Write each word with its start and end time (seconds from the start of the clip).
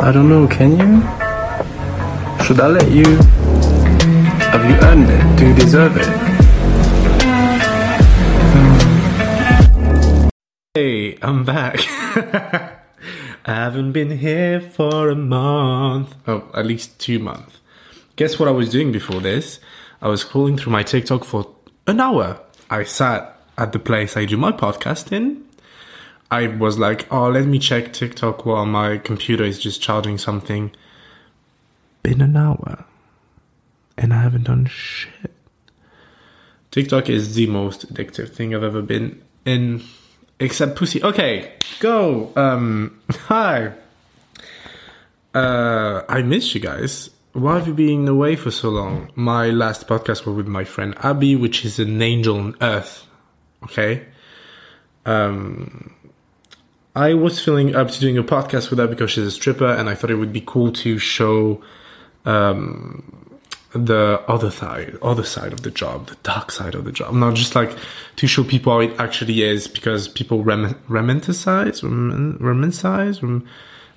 I 0.00 0.12
don't 0.12 0.28
know, 0.28 0.46
can 0.46 0.78
you? 0.78 1.02
Should 2.44 2.60
I 2.60 2.68
let 2.68 2.88
you? 2.88 3.04
Have 4.52 4.64
you 4.64 4.76
earned 4.86 5.10
it? 5.10 5.36
Do 5.36 5.48
you 5.48 5.54
deserve 5.54 5.96
it? 5.96 6.06
Hey, 10.74 11.18
I'm 11.20 11.44
back. 11.44 11.80
I 13.44 13.54
haven't 13.54 13.90
been 13.90 14.18
here 14.18 14.60
for 14.60 15.10
a 15.10 15.16
month. 15.16 16.14
Oh, 16.28 16.48
at 16.54 16.64
least 16.64 17.00
two 17.00 17.18
months. 17.18 17.58
Guess 18.14 18.38
what 18.38 18.48
I 18.48 18.52
was 18.52 18.70
doing 18.70 18.92
before 18.92 19.20
this? 19.20 19.58
I 20.00 20.06
was 20.06 20.24
scrolling 20.24 20.60
through 20.60 20.72
my 20.72 20.84
TikTok 20.84 21.24
for 21.24 21.52
an 21.88 21.98
hour. 21.98 22.38
I 22.70 22.84
sat 22.84 23.36
at 23.58 23.72
the 23.72 23.80
place 23.80 24.16
I 24.16 24.26
do 24.26 24.36
my 24.36 24.52
podcast 24.52 25.10
in. 25.10 25.47
I 26.30 26.46
was 26.46 26.78
like, 26.78 27.10
oh, 27.10 27.28
let 27.28 27.46
me 27.46 27.58
check 27.58 27.92
TikTok 27.92 28.44
while 28.44 28.66
my 28.66 28.98
computer 28.98 29.44
is 29.44 29.58
just 29.58 29.80
charging 29.80 30.18
something. 30.18 30.70
Been 32.02 32.20
an 32.20 32.36
hour. 32.36 32.84
And 33.96 34.12
I 34.12 34.22
haven't 34.22 34.44
done 34.44 34.66
shit. 34.66 35.32
TikTok 36.70 37.08
is 37.08 37.34
the 37.34 37.46
most 37.46 37.92
addictive 37.92 38.30
thing 38.30 38.54
I've 38.54 38.62
ever 38.62 38.82
been 38.82 39.22
in, 39.44 39.82
except 40.38 40.76
pussy. 40.76 41.02
Okay, 41.02 41.52
go. 41.80 42.30
Um, 42.36 43.00
hi. 43.10 43.72
Uh, 45.34 46.02
I 46.08 46.22
missed 46.22 46.54
you 46.54 46.60
guys. 46.60 47.10
Why 47.32 47.58
have 47.58 47.66
you 47.66 47.74
been 47.74 48.06
away 48.06 48.36
for 48.36 48.50
so 48.50 48.68
long? 48.68 49.10
My 49.14 49.48
last 49.50 49.86
podcast 49.86 50.26
was 50.26 50.36
with 50.36 50.46
my 50.46 50.64
friend 50.64 50.94
Abby, 51.02 51.36
which 51.36 51.64
is 51.64 51.78
an 51.78 52.00
angel 52.02 52.36
on 52.36 52.56
earth. 52.60 53.06
Okay. 53.62 54.06
Um, 55.06 55.94
I 56.98 57.14
was 57.14 57.38
feeling 57.38 57.76
up 57.76 57.90
to 57.90 58.00
doing 58.00 58.18
a 58.18 58.24
podcast 58.24 58.70
with 58.70 58.80
her 58.80 58.88
because 58.88 59.12
she's 59.12 59.24
a 59.24 59.30
stripper, 59.30 59.68
and 59.68 59.88
I 59.88 59.94
thought 59.94 60.10
it 60.10 60.16
would 60.16 60.32
be 60.32 60.42
cool 60.44 60.72
to 60.72 60.98
show 60.98 61.62
um, 62.24 63.30
the 63.72 64.20
other 64.26 64.50
side, 64.50 64.96
other 65.00 65.22
side 65.22 65.52
of 65.52 65.62
the 65.62 65.70
job, 65.70 66.08
the 66.08 66.16
dark 66.24 66.50
side 66.50 66.74
of 66.74 66.84
the 66.84 66.90
job. 66.90 67.14
Not 67.14 67.34
just 67.34 67.54
like 67.54 67.76
to 68.16 68.26
show 68.26 68.42
people 68.42 68.72
how 68.72 68.80
it 68.80 68.98
actually 68.98 69.42
is, 69.42 69.68
because 69.68 70.08
people 70.08 70.42
rem- 70.42 70.74
romanticize, 70.88 71.84
rem- 71.84 72.36
romanticize, 72.40 73.22
rem- 73.22 73.46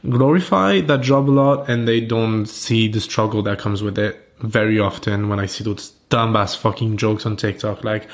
glorify 0.08 0.81
that 0.81 1.02
job 1.02 1.28
a 1.28 1.31
lot, 1.31 1.68
and 1.68 1.88
they 1.88 2.02
don't 2.02 2.45
see 2.45 2.88
the 2.88 3.02
struggle 3.02 3.42
that 3.42 3.58
comes 3.58 3.81
with 3.81 3.97
it. 3.97 4.31
Very 4.42 4.80
often, 4.80 5.30
when 5.30 5.39
I 5.39 5.45
see 5.45 5.64
those 5.64 5.94
dumbass 6.09 6.58
fucking 6.58 6.97
jokes 6.97 7.25
on 7.25 7.38
TikTok, 7.38 7.84
like 7.84 8.09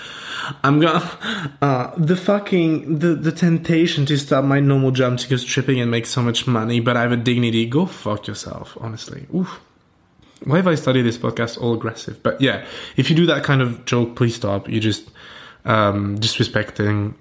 I'm 0.64 0.80
gonna 0.80 1.58
uh, 1.61 1.92
the 1.97 2.16
fucking 2.16 3.00
the 3.00 3.16
the 3.16 3.31
temptation 3.31 4.06
to 4.08 4.17
stop 4.17 4.44
my 4.44 4.59
normal 4.59 4.92
job 4.92 5.17
to 5.20 5.30
go 5.30 5.38
stripping 5.38 5.80
and 5.80 5.89
make 5.89 6.05
so 6.05 6.22
much 6.22 6.48
money, 6.48 6.80
but 6.80 6.98
I 6.98 7.02
have 7.02 7.11
a 7.11 7.17
dignity. 7.17 7.66
Go 7.66 7.86
fuck 7.86 8.28
yourself, 8.28 8.78
honestly. 8.80 9.28
Oof. 9.33 9.59
Why 10.44 10.58
have 10.58 10.67
I 10.67 10.75
studied 10.75 11.02
this 11.02 11.17
podcast 11.17 11.59
all 11.59 11.73
aggressive? 11.73 12.22
But 12.22 12.39
yeah, 12.39 12.66
if 12.95 13.09
you 13.09 13.16
do 13.16 13.25
that 13.25 13.44
kind 13.44 13.61
of 13.61 13.86
joke, 13.86 14.16
please 14.16 14.36
stop. 14.36 14.70
You're 14.70 14.80
just 14.80 15.09
um, 15.66 16.17
disrespecting 16.20 17.16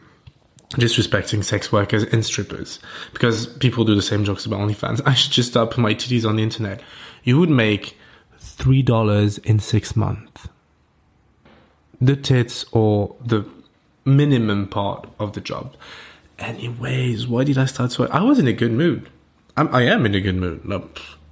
disrespecting 0.71 1.45
sex 1.45 1.71
workers 1.71 2.03
and 2.03 2.25
strippers 2.25 2.81
because 3.12 3.47
people 3.47 3.84
do 3.84 3.95
the 3.95 4.03
same 4.03 4.25
jokes 4.25 4.47
about 4.47 4.61
OnlyFans. 4.61 5.01
I 5.07 5.15
should 5.15 5.33
just 5.33 5.51
stop 5.51 5.79
my 5.79 5.95
titties 5.95 6.29
on 6.29 6.37
the 6.37 6.43
internet. 6.43 6.83
You 7.23 7.39
would 7.39 7.51
make 7.51 7.97
three 8.57 8.83
dollars 8.83 9.39
in 9.39 9.59
six 9.61 9.95
months. 9.95 10.49
The 12.01 12.17
tits 12.17 12.65
or 12.73 13.15
the 13.25 13.47
minimum 14.05 14.69
part 14.69 15.09
of 15.19 15.33
the 15.33 15.41
job. 15.41 15.75
Anyways, 16.39 17.27
why 17.27 17.45
did 17.45 17.59
I 17.59 17.65
start 17.67 17.93
so? 17.93 18.07
I 18.07 18.23
was 18.23 18.39
in 18.39 18.47
a 18.47 18.53
good 18.53 18.73
mood. 18.73 19.09
I'm, 19.57 19.75
I 19.75 19.83
am 19.83 20.05
in 20.05 20.15
a 20.15 20.21
good 20.21 20.37
mood. 20.37 20.65
No, 20.65 20.89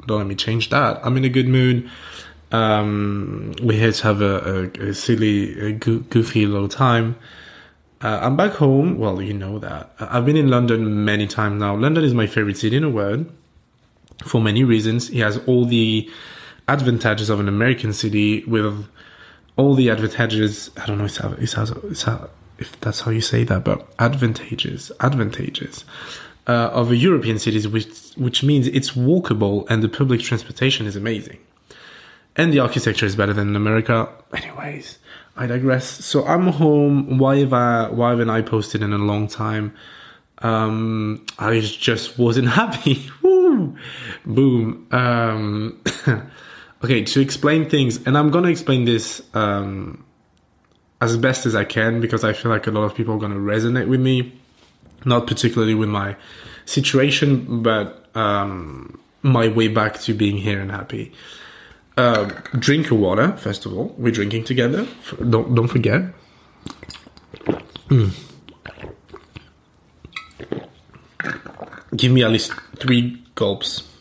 don't 0.06 0.18
let 0.18 0.26
me 0.26 0.34
change 0.34 0.70
that. 0.70 1.00
I'm 1.04 1.16
in 1.16 1.24
a 1.24 1.28
good 1.28 1.48
mood. 1.48 1.90
Um, 2.52 3.52
we're 3.62 3.78
here 3.78 3.92
to 3.92 4.02
have 4.04 4.22
a, 4.22 4.70
a, 4.78 4.88
a 4.88 4.94
silly, 4.94 5.58
a 5.60 5.72
goofy 5.72 6.46
little 6.46 6.68
time. 6.68 7.16
Uh, 8.00 8.20
I'm 8.22 8.36
back 8.36 8.52
home. 8.52 8.98
Well, 8.98 9.20
you 9.20 9.34
know 9.34 9.58
that. 9.58 9.94
I've 9.98 10.24
been 10.24 10.36
in 10.36 10.48
London 10.48 11.04
many 11.04 11.26
times 11.26 11.60
now. 11.60 11.74
London 11.76 12.04
is 12.04 12.14
my 12.14 12.26
favorite 12.26 12.56
city 12.56 12.76
in 12.76 12.82
the 12.82 12.90
world 12.90 13.30
for 14.24 14.40
many 14.40 14.64
reasons. 14.64 15.10
It 15.10 15.18
has 15.18 15.38
all 15.46 15.64
the 15.64 16.10
advantages 16.68 17.30
of 17.30 17.40
an 17.40 17.48
American 17.48 17.92
city 17.92 18.44
with 18.44 18.86
all 19.56 19.74
the 19.74 19.88
advantages. 19.88 20.70
I 20.76 20.86
don't 20.86 20.98
know 20.98 21.04
it's 21.04 21.16
how, 22.02 22.28
if 22.58 22.80
that's 22.80 23.00
how 23.00 23.10
you 23.10 23.20
say 23.20 23.44
that, 23.44 23.64
but 23.64 23.86
advantages, 23.98 24.92
advantages 25.00 25.84
uh, 26.46 26.70
of 26.72 26.90
a 26.90 26.96
European 26.96 27.38
cities, 27.38 27.66
which 27.68 28.12
which 28.16 28.42
means 28.42 28.66
it's 28.68 28.92
walkable 28.92 29.66
and 29.68 29.82
the 29.82 29.88
public 29.88 30.20
transportation 30.20 30.86
is 30.86 30.96
amazing, 30.96 31.38
and 32.36 32.52
the 32.52 32.60
architecture 32.60 33.06
is 33.06 33.16
better 33.16 33.32
than 33.32 33.48
in 33.48 33.56
America. 33.56 34.08
Anyways, 34.34 34.98
I 35.36 35.46
digress. 35.46 36.04
So 36.04 36.24
I'm 36.24 36.48
home. 36.48 37.18
Why 37.18 37.38
have 37.38 37.52
I? 37.52 37.88
Why 37.88 38.10
haven't 38.10 38.30
I 38.30 38.42
posted 38.42 38.82
in 38.82 38.92
a 38.92 38.98
long 38.98 39.28
time? 39.28 39.74
Um, 40.38 41.24
I 41.38 41.60
just 41.60 42.18
wasn't 42.18 42.48
happy. 42.60 43.10
Boom. 43.22 44.86
Um, 44.90 45.82
okay, 46.84 47.02
to 47.02 47.20
explain 47.20 47.68
things, 47.68 48.04
and 48.06 48.16
I'm 48.16 48.30
gonna 48.30 48.48
explain 48.50 48.84
this 48.84 49.22
um, 49.32 50.04
as 51.00 51.16
best 51.16 51.46
as 51.46 51.54
I 51.54 51.64
can 51.64 52.00
because 52.00 52.24
I 52.24 52.34
feel 52.34 52.50
like 52.50 52.66
a 52.66 52.70
lot 52.70 52.84
of 52.84 52.94
people 52.94 53.14
are 53.14 53.18
gonna 53.18 53.36
resonate 53.36 53.88
with 53.88 54.00
me. 54.00 54.38
Not 55.06 55.26
particularly 55.26 55.74
with 55.74 55.88
my 55.88 56.16
situation, 56.64 57.62
but 57.62 58.08
um, 58.14 58.98
my 59.22 59.48
way 59.48 59.68
back 59.68 60.00
to 60.00 60.14
being 60.14 60.38
here 60.38 60.60
and 60.60 60.70
happy. 60.70 61.12
Uh, 61.96 62.24
drink 62.58 62.90
your 62.90 62.98
water 62.98 63.36
first 63.36 63.66
of 63.66 63.76
all. 63.76 63.94
We're 63.98 64.12
drinking 64.12 64.44
together. 64.44 64.86
Don't 65.18 65.54
don't 65.54 65.68
forget. 65.68 66.02
Mm. 67.88 68.12
Give 71.96 72.12
me 72.12 72.24
at 72.24 72.30
least 72.30 72.52
three 72.78 73.22
gulps. 73.34 73.93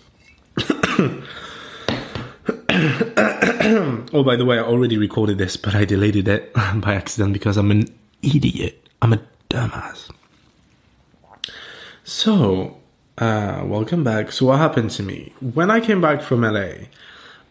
Oh, 4.13 4.23
by 4.23 4.35
the 4.35 4.45
way, 4.45 4.59
I 4.59 4.61
already 4.61 4.97
recorded 4.97 5.39
this, 5.39 5.57
but 5.57 5.75
I 5.75 5.85
deleted 5.85 6.27
it 6.27 6.53
by 6.75 6.93
accident 6.93 7.33
because 7.33 7.57
I'm 7.57 7.71
an 7.71 7.87
idiot. 8.21 8.87
I'm 9.01 9.13
a 9.13 9.21
dumbass. 9.49 10.09
So, 12.03 12.77
uh, 13.17 13.63
welcome 13.65 14.03
back. 14.03 14.31
So, 14.31 14.45
what 14.45 14.59
happened 14.59 14.91
to 14.91 15.03
me? 15.03 15.33
When 15.41 15.71
I 15.71 15.79
came 15.79 15.99
back 15.99 16.21
from 16.21 16.41
LA, 16.41 16.87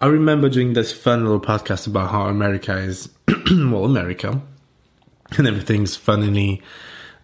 I 0.01 0.07
remember 0.07 0.49
doing 0.49 0.73
this 0.75 0.93
fun 0.93 1.25
little 1.25 1.41
podcast 1.41 1.87
about 1.87 2.11
how 2.11 2.27
America 2.27 2.77
is, 2.77 3.11
well, 3.51 3.85
America, 3.85 4.41
and 5.37 5.47
everything's 5.47 5.97
funnily 5.97 6.63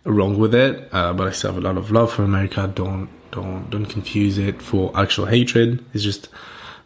wrong 0.05 0.39
with 0.39 0.55
it. 0.55 0.89
Uh, 0.93 1.13
but 1.13 1.29
I 1.29 1.31
still 1.31 1.53
have 1.53 1.63
a 1.63 1.67
lot 1.67 1.77
of 1.77 1.91
love 1.91 2.13
for 2.13 2.25
America. 2.25 2.71
Don't, 2.75 3.09
don't, 3.31 3.71
don't 3.71 3.87
confuse 3.87 4.37
it 4.37 4.61
for 4.61 4.91
actual 4.99 5.27
hatred. 5.27 5.85
It's 5.95 6.03
just 6.03 6.29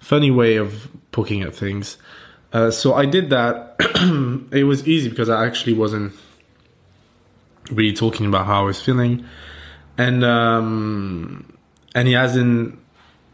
funny 0.01 0.31
way 0.31 0.57
of 0.57 0.89
poking 1.13 1.43
at 1.43 1.55
things. 1.55 1.97
Uh, 2.53 2.71
so 2.71 2.95
I 2.95 3.07
did 3.07 3.31
that. 3.31 3.77
it 4.53 4.65
was 4.65 4.87
easy 4.87 5.09
because 5.09 5.29
I 5.29 5.47
actually 5.47 5.75
wasn't 5.75 6.13
really 7.71 7.95
talking 7.95 8.27
about 8.27 8.47
how 8.47 8.63
I 8.63 8.65
was 8.65 8.81
feeling, 8.81 9.25
and 9.97 10.25
um, 10.25 11.57
and 11.95 12.09
he 12.09 12.15
hasn't 12.15 12.79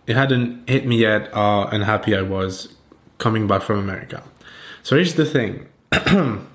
it 0.07 0.17
hadn't 0.17 0.69
hit 0.69 0.87
me 0.87 0.99
yet 0.99 1.33
how 1.33 1.65
unhappy 1.65 2.17
I 2.17 2.23
was 2.23 2.75
coming 3.19 3.47
back 3.47 3.62
from 3.62 3.78
America. 3.78 4.23
So 4.83 4.97
here's 4.97 5.15
the 5.15 5.25
thing: 5.25 5.67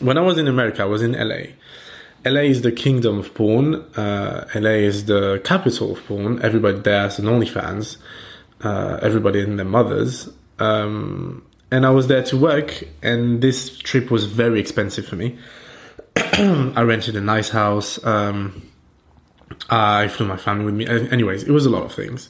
when 0.00 0.18
I 0.18 0.20
was 0.20 0.38
in 0.38 0.48
America, 0.48 0.82
I 0.82 0.86
was 0.86 1.02
in 1.02 1.12
LA. 1.12 1.52
LA 2.24 2.40
is 2.40 2.62
the 2.62 2.72
kingdom 2.72 3.18
of 3.20 3.34
porn. 3.34 3.76
Uh, 3.96 4.48
LA 4.52 4.82
is 4.90 5.04
the 5.04 5.40
capital 5.44 5.92
of 5.92 6.04
porn. 6.06 6.42
Everybody 6.42 6.80
there 6.80 7.02
has 7.02 7.20
an 7.20 7.26
OnlyFans 7.26 7.98
uh, 8.62 8.98
everybody 9.02 9.40
and 9.40 9.58
their 9.58 9.66
mothers. 9.66 10.28
Um, 10.58 11.45
and 11.70 11.84
I 11.84 11.90
was 11.90 12.06
there 12.06 12.22
to 12.24 12.36
work, 12.36 12.84
and 13.02 13.42
this 13.42 13.78
trip 13.78 14.10
was 14.10 14.24
very 14.24 14.60
expensive 14.60 15.06
for 15.06 15.16
me. 15.16 15.38
I 16.16 16.82
rented 16.82 17.16
a 17.16 17.20
nice 17.20 17.48
house. 17.48 18.04
Um, 18.04 18.70
I 19.70 20.08
flew 20.08 20.26
my 20.26 20.36
family 20.36 20.64
with 20.64 20.74
me. 20.74 20.86
Anyways, 20.86 21.42
it 21.44 21.50
was 21.50 21.66
a 21.66 21.70
lot 21.70 21.82
of 21.82 21.92
things. 21.92 22.28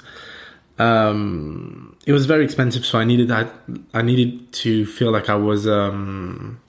Um, 0.78 1.96
it 2.06 2.12
was 2.12 2.26
very 2.26 2.44
expensive, 2.44 2.84
so 2.84 2.98
I 2.98 3.04
needed 3.04 3.28
that. 3.28 3.52
I 3.94 4.02
needed 4.02 4.52
to 4.54 4.86
feel 4.86 5.10
like 5.10 5.28
I 5.28 5.34
was 5.34 5.66
um, 5.66 6.60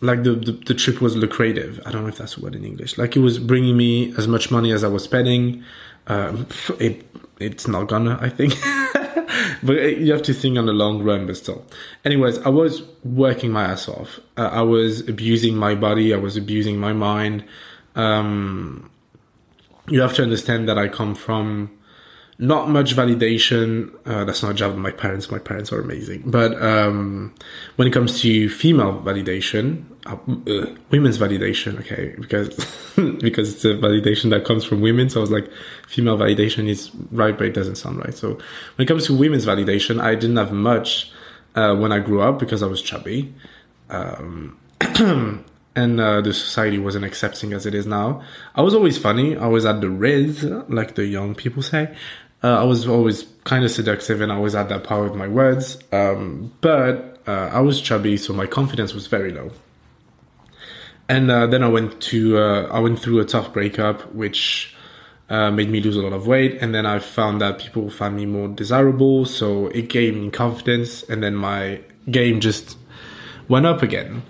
like 0.00 0.22
the, 0.22 0.34
the, 0.34 0.52
the 0.52 0.74
trip 0.74 1.00
was 1.00 1.16
lucrative. 1.16 1.80
I 1.86 1.90
don't 1.90 2.02
know 2.02 2.08
if 2.08 2.18
that's 2.18 2.36
a 2.36 2.40
word 2.40 2.54
in 2.54 2.64
English. 2.64 2.98
Like 2.98 3.16
it 3.16 3.20
was 3.20 3.38
bringing 3.38 3.76
me 3.76 4.14
as 4.16 4.28
much 4.28 4.50
money 4.50 4.72
as 4.72 4.84
I 4.84 4.88
was 4.88 5.02
spending. 5.02 5.64
Um, 6.06 6.46
it 6.78 7.04
it's 7.40 7.66
not 7.66 7.88
gonna, 7.88 8.18
I 8.20 8.28
think. 8.28 8.54
but 9.62 9.98
you 9.98 10.12
have 10.12 10.22
to 10.22 10.34
think 10.34 10.58
on 10.58 10.66
the 10.66 10.72
long 10.72 11.02
run, 11.02 11.26
but 11.26 11.36
still. 11.36 11.64
Anyways, 12.04 12.38
I 12.38 12.48
was 12.48 12.82
working 13.04 13.50
my 13.50 13.64
ass 13.64 13.88
off. 13.88 14.20
Uh, 14.36 14.48
I 14.52 14.62
was 14.62 15.08
abusing 15.08 15.56
my 15.56 15.74
body. 15.74 16.12
I 16.12 16.16
was 16.16 16.36
abusing 16.36 16.78
my 16.78 16.92
mind. 16.92 17.44
Um, 17.94 18.90
you 19.88 20.00
have 20.00 20.14
to 20.14 20.22
understand 20.22 20.68
that 20.68 20.78
I 20.78 20.88
come 20.88 21.14
from 21.14 21.70
not 22.38 22.68
much 22.68 22.96
validation. 22.96 23.94
Uh, 24.04 24.24
that's 24.24 24.42
not 24.42 24.52
a 24.52 24.54
job 24.54 24.72
of 24.72 24.78
my 24.78 24.90
parents. 24.90 25.30
My 25.30 25.38
parents 25.38 25.72
are 25.72 25.80
amazing. 25.80 26.22
But 26.26 26.60
um, 26.62 27.34
when 27.76 27.86
it 27.86 27.92
comes 27.92 28.20
to 28.22 28.48
female 28.48 29.00
validation, 29.00 29.84
uh, 30.06 30.16
uh, 30.50 30.74
women's 30.90 31.18
validation, 31.18 31.78
okay, 31.80 32.14
because 32.18 32.48
because 33.20 33.54
it's 33.54 33.64
a 33.64 33.74
validation 33.74 34.30
that 34.30 34.44
comes 34.44 34.64
from 34.64 34.80
women. 34.80 35.08
So 35.10 35.20
I 35.20 35.22
was 35.22 35.30
like, 35.30 35.50
female 35.86 36.18
validation 36.18 36.68
is 36.68 36.90
right, 37.12 37.36
but 37.36 37.46
it 37.46 37.54
doesn't 37.54 37.76
sound 37.76 37.98
right. 37.98 38.14
So 38.14 38.30
when 38.30 38.84
it 38.84 38.86
comes 38.86 39.06
to 39.06 39.16
women's 39.16 39.46
validation, 39.46 40.00
I 40.00 40.14
didn't 40.14 40.36
have 40.36 40.52
much 40.52 41.12
uh, 41.54 41.74
when 41.76 41.92
I 41.92 42.00
grew 42.00 42.20
up 42.20 42.38
because 42.38 42.62
I 42.62 42.66
was 42.66 42.82
chubby. 42.82 43.32
Um, 43.90 44.58
and 45.76 46.00
uh, 46.00 46.20
the 46.20 46.32
society 46.32 46.78
wasn't 46.78 47.04
accepting 47.04 47.52
as 47.52 47.66
it 47.66 47.74
is 47.74 47.86
now. 47.86 48.22
I 48.54 48.62
was 48.62 48.74
always 48.74 48.96
funny. 48.96 49.36
I 49.36 49.46
was 49.46 49.64
at 49.64 49.80
the 49.80 49.90
Riz, 49.90 50.44
like 50.68 50.94
the 50.94 51.06
young 51.06 51.34
people 51.34 51.62
say. 51.62 51.96
Uh, 52.44 52.60
I 52.60 52.64
was 52.64 52.86
always 52.86 53.24
kind 53.44 53.64
of 53.64 53.70
seductive 53.70 54.20
and 54.20 54.30
I 54.30 54.36
always 54.36 54.52
had 54.52 54.68
that 54.68 54.84
power 54.84 55.04
with 55.04 55.14
my 55.14 55.26
words. 55.26 55.78
Um, 55.92 56.52
but 56.60 57.22
uh, 57.26 57.48
I 57.50 57.60
was 57.60 57.80
chubby, 57.80 58.18
so 58.18 58.34
my 58.34 58.44
confidence 58.44 58.92
was 58.92 59.06
very 59.06 59.32
low. 59.32 59.50
And 61.08 61.30
uh, 61.30 61.46
then 61.46 61.62
I 61.62 61.68
went 61.68 62.02
to 62.12 62.38
uh, 62.38 62.68
I 62.70 62.80
went 62.80 62.98
through 62.98 63.20
a 63.20 63.24
tough 63.24 63.52
breakup, 63.54 64.14
which 64.14 64.74
uh, 65.30 65.50
made 65.50 65.70
me 65.70 65.80
lose 65.80 65.96
a 65.96 66.02
lot 66.02 66.12
of 66.12 66.26
weight. 66.26 66.58
And 66.60 66.74
then 66.74 66.84
I 66.84 66.98
found 66.98 67.40
that 67.40 67.58
people 67.58 67.88
found 67.88 68.16
me 68.16 68.26
more 68.26 68.48
desirable, 68.48 69.24
so 69.24 69.68
it 69.68 69.88
gave 69.88 70.14
me 70.14 70.30
confidence. 70.30 71.02
And 71.04 71.22
then 71.22 71.34
my 71.34 71.80
game 72.10 72.40
just 72.40 72.76
went 73.48 73.64
up 73.66 73.82
again 73.82 74.22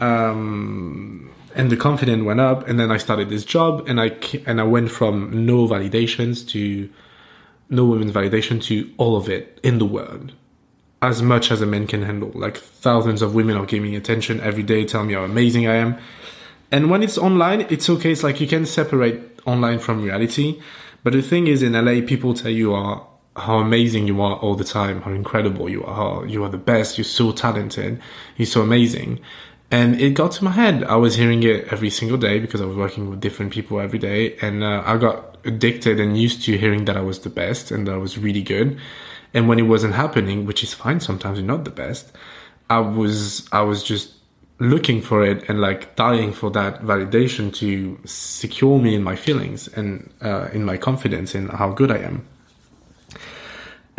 um, 0.00 1.30
and 1.54 1.70
the 1.70 1.76
confidence 1.76 2.22
went 2.24 2.40
up 2.40 2.68
and 2.68 2.78
then 2.78 2.90
i 2.90 2.96
started 2.96 3.28
this 3.30 3.44
job 3.44 3.86
and 3.88 4.00
i 4.00 4.10
and 4.46 4.60
i 4.60 4.64
went 4.64 4.90
from 4.90 5.46
no 5.46 5.66
validations 5.66 6.46
to 6.46 6.88
no 7.68 7.84
women's 7.84 8.12
validation 8.12 8.62
to 8.64 8.90
all 8.96 9.16
of 9.16 9.28
it 9.28 9.58
in 9.62 9.78
the 9.78 9.84
world. 9.84 10.32
As 11.02 11.22
much 11.22 11.50
as 11.50 11.60
a 11.60 11.66
man 11.66 11.86
can 11.86 12.02
handle. 12.02 12.32
Like 12.34 12.56
thousands 12.56 13.22
of 13.22 13.34
women 13.34 13.56
are 13.56 13.66
giving 13.66 13.94
attention 13.94 14.40
every 14.40 14.62
day 14.62 14.84
telling 14.84 15.08
me 15.08 15.14
how 15.14 15.24
amazing 15.24 15.66
i 15.66 15.74
am. 15.74 15.98
And 16.72 16.90
when 16.90 17.02
it's 17.02 17.18
online 17.18 17.62
it's 17.68 17.88
okay. 17.90 18.12
It's 18.12 18.22
like 18.22 18.40
you 18.40 18.46
can 18.46 18.66
separate 18.66 19.20
online 19.46 19.78
from 19.78 20.02
reality. 20.02 20.60
But 21.04 21.12
the 21.12 21.22
thing 21.22 21.46
is 21.46 21.62
in 21.62 21.72
la 21.72 22.06
people 22.06 22.34
tell 22.34 22.50
you 22.50 22.74
are 22.74 23.06
how 23.36 23.58
amazing 23.58 24.06
you 24.06 24.20
are 24.22 24.36
all 24.36 24.54
the 24.54 24.64
time 24.64 25.02
how 25.02 25.10
incredible 25.10 25.68
you 25.68 25.84
are 25.84 26.26
you 26.26 26.42
are 26.42 26.48
the 26.48 26.56
best 26.56 26.96
you're 26.96 27.04
so 27.04 27.32
talented 27.32 28.00
you're 28.36 28.46
so 28.46 28.62
amazing 28.62 29.20
and 29.70 30.00
it 30.00 30.10
got 30.10 30.32
to 30.32 30.44
my 30.44 30.52
head. 30.52 30.84
I 30.84 30.96
was 30.96 31.16
hearing 31.16 31.42
it 31.42 31.68
every 31.72 31.90
single 31.90 32.18
day 32.18 32.38
because 32.38 32.60
I 32.60 32.66
was 32.66 32.76
working 32.76 33.10
with 33.10 33.20
different 33.20 33.52
people 33.52 33.80
every 33.80 33.98
day, 33.98 34.36
and 34.40 34.62
uh, 34.62 34.82
I 34.86 34.96
got 34.96 35.38
addicted 35.44 36.00
and 36.00 36.18
used 36.18 36.42
to 36.44 36.56
hearing 36.56 36.84
that 36.86 36.96
I 36.96 37.00
was 37.00 37.20
the 37.20 37.30
best 37.30 37.70
and 37.70 37.86
that 37.86 37.94
I 37.94 37.98
was 37.98 38.18
really 38.18 38.42
good. 38.42 38.78
And 39.34 39.48
when 39.48 39.58
it 39.58 39.62
wasn't 39.62 39.94
happening, 39.94 40.46
which 40.46 40.62
is 40.62 40.72
fine, 40.72 41.00
sometimes 41.00 41.38
you're 41.38 41.46
not 41.46 41.64
the 41.64 41.70
best. 41.70 42.12
I 42.70 42.78
was 42.78 43.48
I 43.52 43.62
was 43.62 43.82
just 43.82 44.12
looking 44.58 45.02
for 45.02 45.24
it 45.24 45.48
and 45.48 45.60
like 45.60 45.94
dying 45.96 46.32
for 46.32 46.50
that 46.50 46.82
validation 46.82 47.52
to 47.54 47.98
secure 48.06 48.78
me 48.78 48.94
in 48.94 49.02
my 49.02 49.14
feelings 49.14 49.68
and 49.68 50.10
uh, 50.22 50.48
in 50.52 50.64
my 50.64 50.76
confidence 50.78 51.34
in 51.34 51.48
how 51.48 51.70
good 51.70 51.90
I 51.90 51.98
am 51.98 52.26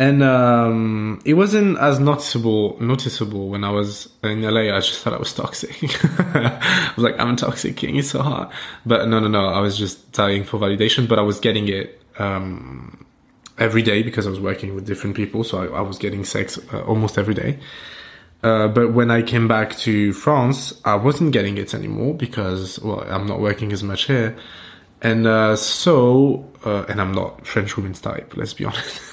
and 0.00 0.22
um, 0.22 1.20
it 1.24 1.34
wasn't 1.34 1.76
as 1.78 1.98
noticeable 1.98 2.76
noticeable 2.80 3.48
when 3.48 3.64
I 3.64 3.70
was 3.70 4.08
in 4.22 4.42
LA. 4.42 4.74
I 4.74 4.78
just 4.78 5.00
thought 5.00 5.12
I 5.12 5.18
was 5.18 5.32
toxic. 5.32 5.72
I 6.18 6.92
was 6.94 7.04
like, 7.04 7.18
I'm 7.18 7.34
a 7.34 7.36
toxic 7.36 7.76
king. 7.76 7.96
It's 7.96 8.10
so 8.10 8.22
hard. 8.22 8.48
But 8.86 9.08
no, 9.08 9.18
no, 9.18 9.26
no. 9.26 9.46
I 9.46 9.58
was 9.60 9.76
just 9.76 10.12
dying 10.12 10.44
for 10.44 10.58
validation, 10.58 11.08
but 11.08 11.18
I 11.18 11.22
was 11.22 11.40
getting 11.40 11.68
it 11.68 12.00
um, 12.18 13.06
every 13.58 13.82
day 13.82 14.04
because 14.04 14.24
I 14.26 14.30
was 14.30 14.38
working 14.38 14.76
with 14.76 14.86
different 14.86 15.16
people. 15.16 15.42
So 15.42 15.62
I, 15.62 15.78
I 15.78 15.80
was 15.80 15.98
getting 15.98 16.24
sex 16.24 16.60
uh, 16.72 16.82
almost 16.82 17.18
every 17.18 17.34
day. 17.34 17.58
Uh, 18.44 18.68
but 18.68 18.92
when 18.92 19.10
I 19.10 19.22
came 19.22 19.48
back 19.48 19.76
to 19.78 20.12
France, 20.12 20.80
I 20.84 20.94
wasn't 20.94 21.32
getting 21.32 21.58
it 21.58 21.74
anymore 21.74 22.14
because, 22.14 22.78
well, 22.78 23.00
I'm 23.00 23.26
not 23.26 23.40
working 23.40 23.72
as 23.72 23.82
much 23.82 24.04
here. 24.04 24.36
And 25.02 25.26
uh, 25.26 25.56
so, 25.56 26.48
uh, 26.64 26.84
and 26.88 27.00
I'm 27.00 27.12
not 27.12 27.46
French 27.46 27.76
women's 27.76 28.00
type, 28.00 28.36
let's 28.36 28.54
be 28.54 28.64
honest. 28.64 29.02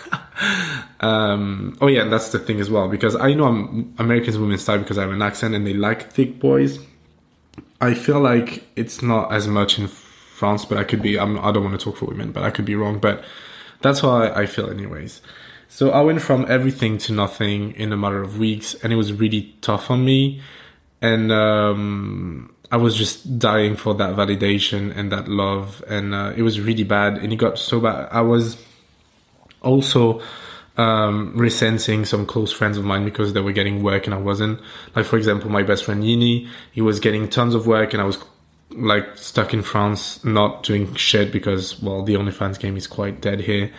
um, 0.99 1.77
oh 1.81 1.87
yeah, 1.87 2.05
that's 2.05 2.29
the 2.29 2.39
thing 2.39 2.59
as 2.59 2.69
well 2.69 2.87
because 2.87 3.15
I 3.15 3.33
know 3.33 3.45
I'm 3.45 3.93
American 3.97 4.39
women's 4.41 4.65
type 4.65 4.81
because 4.81 4.97
I 4.97 5.01
have 5.01 5.11
an 5.11 5.21
accent 5.21 5.55
and 5.55 5.65
they 5.65 5.73
like 5.73 6.11
thick 6.11 6.39
boys. 6.39 6.79
I 7.81 7.93
feel 7.93 8.19
like 8.19 8.63
it's 8.75 9.01
not 9.01 9.31
as 9.31 9.47
much 9.47 9.77
in 9.77 9.87
France, 9.87 10.65
but 10.65 10.77
I 10.77 10.83
could 10.83 11.01
be. 11.01 11.19
I'm, 11.19 11.39
I 11.39 11.51
don't 11.51 11.63
want 11.63 11.79
to 11.79 11.83
talk 11.83 11.97
for 11.97 12.05
women, 12.05 12.31
but 12.31 12.43
I 12.43 12.51
could 12.51 12.65
be 12.65 12.75
wrong. 12.75 12.99
But 12.99 13.23
that's 13.81 13.99
how 13.99 14.09
I, 14.09 14.41
I 14.41 14.45
feel, 14.45 14.69
anyways. 14.69 15.21
So 15.67 15.91
I 15.91 16.01
went 16.01 16.21
from 16.21 16.45
everything 16.49 16.97
to 16.99 17.13
nothing 17.13 17.71
in 17.73 17.91
a 17.91 17.97
matter 17.97 18.21
of 18.21 18.37
weeks, 18.37 18.75
and 18.75 18.91
it 18.91 18.95
was 18.95 19.13
really 19.13 19.55
tough 19.61 19.89
on 19.89 20.05
me. 20.05 20.41
And 21.01 21.31
um, 21.31 22.53
I 22.71 22.77
was 22.77 22.95
just 22.95 23.37
dying 23.37 23.75
for 23.75 23.93
that 23.95 24.15
validation 24.15 24.95
and 24.95 25.11
that 25.11 25.27
love, 25.27 25.83
and 25.87 26.13
uh, 26.13 26.33
it 26.35 26.41
was 26.41 26.59
really 26.59 26.83
bad. 26.83 27.17
And 27.17 27.31
it 27.31 27.37
got 27.37 27.57
so 27.57 27.79
bad. 27.79 28.09
I 28.11 28.21
was 28.21 28.55
also 29.65 30.21
um, 30.77 31.33
resenting 31.35 32.05
some 32.05 32.25
close 32.25 32.51
friends 32.51 32.77
of 32.77 32.85
mine 32.85 33.05
because 33.05 33.33
they 33.33 33.41
were 33.41 33.51
getting 33.51 33.83
work 33.83 34.05
and 34.05 34.13
I 34.13 34.17
wasn't. 34.17 34.59
Like 34.95 35.05
for 35.05 35.17
example, 35.17 35.49
my 35.49 35.63
best 35.63 35.85
friend 35.85 36.03
Yini, 36.03 36.47
he 36.71 36.81
was 36.81 36.99
getting 36.99 37.29
tons 37.29 37.55
of 37.55 37.67
work 37.67 37.93
and 37.93 38.01
I 38.01 38.05
was 38.05 38.17
like 38.71 39.17
stuck 39.17 39.53
in 39.53 39.61
France, 39.61 40.23
not 40.23 40.63
doing 40.63 40.93
shit 40.95 41.31
because 41.31 41.81
well, 41.81 42.03
the 42.03 42.15
OnlyFans 42.15 42.59
game 42.59 42.77
is 42.77 42.87
quite 42.87 43.21
dead 43.21 43.41
here. 43.41 43.71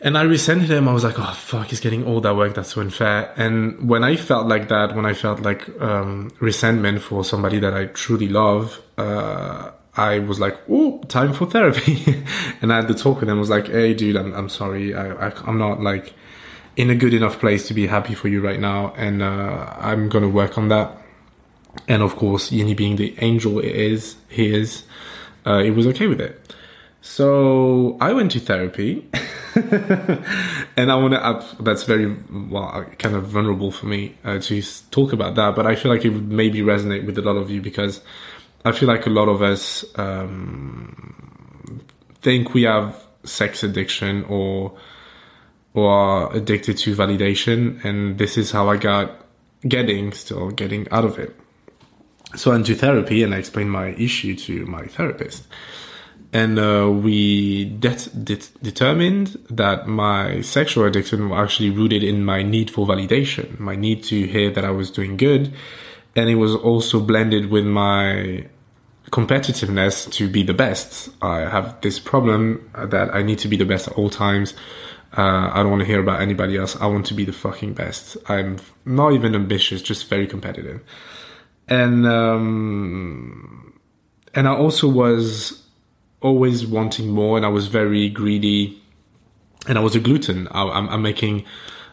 And 0.00 0.16
I 0.16 0.22
resented 0.22 0.70
him. 0.70 0.86
I 0.86 0.92
was 0.92 1.02
like, 1.02 1.18
oh 1.18 1.32
fuck, 1.32 1.68
he's 1.68 1.80
getting 1.80 2.04
all 2.04 2.20
that 2.20 2.36
work. 2.36 2.54
That's 2.54 2.74
so 2.74 2.80
unfair. 2.80 3.32
And 3.36 3.88
when 3.88 4.04
I 4.04 4.14
felt 4.14 4.46
like 4.46 4.68
that, 4.68 4.94
when 4.94 5.04
I 5.04 5.12
felt 5.12 5.40
like 5.40 5.68
um, 5.80 6.32
resentment 6.38 7.02
for 7.02 7.24
somebody 7.24 7.58
that 7.58 7.74
I 7.74 7.86
truly 7.86 8.28
love, 8.28 8.80
uh, 8.96 9.72
I 9.98 10.20
was 10.20 10.38
like, 10.38 10.56
"Oh, 10.70 11.00
time 11.08 11.32
for 11.32 11.46
therapy," 11.46 12.22
and 12.62 12.72
I 12.72 12.76
had 12.76 12.88
to 12.88 12.94
talk 12.94 13.20
with 13.20 13.28
him. 13.28 13.36
I 13.36 13.40
was 13.40 13.50
like, 13.50 13.66
"Hey, 13.66 13.94
dude, 13.94 14.16
I'm 14.16 14.32
I'm 14.32 14.48
sorry. 14.48 14.94
I, 14.94 15.28
I 15.28 15.32
am 15.48 15.58
not 15.58 15.82
like 15.82 16.14
in 16.76 16.88
a 16.90 16.94
good 16.94 17.12
enough 17.12 17.40
place 17.40 17.66
to 17.68 17.74
be 17.74 17.88
happy 17.88 18.14
for 18.14 18.28
you 18.28 18.40
right 18.40 18.60
now, 18.60 18.94
and 18.96 19.22
uh, 19.22 19.74
I'm 19.78 20.08
gonna 20.08 20.28
work 20.28 20.56
on 20.56 20.68
that." 20.68 20.96
And 21.88 22.02
of 22.02 22.16
course, 22.16 22.50
Yini 22.50 22.76
being 22.76 22.96
the 22.96 23.14
angel 23.18 23.58
it 23.58 23.74
is, 23.74 24.16
he 24.28 24.54
is, 24.54 24.84
uh, 25.44 25.60
he 25.60 25.70
was 25.70 25.86
okay 25.88 26.06
with 26.06 26.20
it. 26.20 26.40
So 27.00 27.96
I 28.00 28.12
went 28.12 28.32
to 28.32 28.40
therapy, 28.40 29.08
and 30.76 30.92
I 30.92 30.94
want 30.94 31.14
to. 31.14 31.62
That's 31.62 31.82
very 31.84 32.16
well, 32.30 32.84
kind 32.98 33.16
of 33.16 33.26
vulnerable 33.26 33.72
for 33.72 33.86
me 33.86 34.16
uh, 34.24 34.38
to 34.38 34.62
talk 34.90 35.12
about 35.12 35.34
that, 35.34 35.56
but 35.56 35.66
I 35.66 35.74
feel 35.74 35.90
like 35.90 36.04
it 36.04 36.10
would 36.10 36.30
maybe 36.30 36.60
resonate 36.60 37.04
with 37.04 37.18
a 37.18 37.22
lot 37.22 37.36
of 37.36 37.50
you 37.50 37.60
because 37.60 38.00
I 38.64 38.72
feel 38.72 38.88
like 38.88 39.06
a 39.06 39.10
lot 39.10 39.28
of 39.28 39.40
us 39.42 39.84
um, 39.96 41.80
think 42.22 42.54
we 42.54 42.64
have 42.64 42.96
sex 43.24 43.62
addiction 43.62 44.24
or 44.24 44.76
or 45.74 45.90
are 45.90 46.32
addicted 46.34 46.76
to 46.78 46.94
validation, 46.96 47.84
and 47.84 48.18
this 48.18 48.36
is 48.36 48.50
how 48.50 48.68
I 48.68 48.76
got 48.76 49.24
getting 49.66 50.12
still 50.12 50.50
getting 50.50 50.88
out 50.90 51.04
of 51.04 51.18
it. 51.18 51.36
So 52.36 52.50
I 52.50 52.54
went 52.54 52.66
to 52.66 52.74
therapy 52.74 53.22
and 53.22 53.34
I 53.34 53.38
explained 53.38 53.70
my 53.70 53.88
issue 53.90 54.34
to 54.34 54.66
my 54.66 54.86
therapist, 54.86 55.46
and 56.32 56.58
uh, 56.58 56.90
we 56.90 57.66
det- 57.66 58.10
det- 58.24 58.50
determined 58.62 59.38
that 59.50 59.86
my 59.86 60.40
sexual 60.40 60.84
addiction 60.84 61.28
was 61.28 61.38
actually 61.38 61.70
rooted 61.70 62.02
in 62.02 62.24
my 62.24 62.42
need 62.42 62.70
for 62.70 62.86
validation, 62.86 63.58
my 63.60 63.76
need 63.76 64.02
to 64.04 64.26
hear 64.26 64.50
that 64.50 64.64
I 64.64 64.70
was 64.70 64.90
doing 64.90 65.16
good 65.16 65.52
and 66.16 66.28
it 66.28 66.36
was 66.36 66.54
also 66.54 67.00
blended 67.00 67.50
with 67.50 67.64
my 67.64 68.46
competitiveness 69.10 70.10
to 70.12 70.28
be 70.28 70.42
the 70.42 70.54
best. 70.54 71.10
I 71.22 71.40
have 71.40 71.80
this 71.80 71.98
problem 71.98 72.70
that 72.74 73.14
I 73.14 73.22
need 73.22 73.38
to 73.40 73.48
be 73.48 73.56
the 73.56 73.64
best 73.64 73.88
at 73.88 73.94
all 73.94 74.10
times. 74.10 74.54
Uh, 75.16 75.50
I 75.52 75.62
don't 75.62 75.70
want 75.70 75.80
to 75.80 75.86
hear 75.86 76.00
about 76.00 76.20
anybody 76.20 76.56
else. 76.56 76.76
I 76.76 76.86
want 76.86 77.06
to 77.06 77.14
be 77.14 77.24
the 77.24 77.32
fucking 77.32 77.72
best. 77.72 78.16
I'm 78.28 78.58
not 78.84 79.12
even 79.12 79.34
ambitious, 79.34 79.80
just 79.80 80.08
very 80.08 80.26
competitive. 80.26 80.82
And 81.66 82.06
um, 82.06 83.80
and 84.34 84.46
I 84.46 84.54
also 84.54 84.88
was 84.88 85.62
always 86.20 86.66
wanting 86.66 87.08
more, 87.08 87.36
and 87.36 87.46
I 87.46 87.48
was 87.48 87.68
very 87.68 88.08
greedy, 88.08 88.82
and 89.66 89.78
I 89.78 89.80
was 89.80 89.96
a 89.96 90.00
glutton. 90.00 90.48
I, 90.48 90.94
am 90.94 91.02
making 91.02 91.44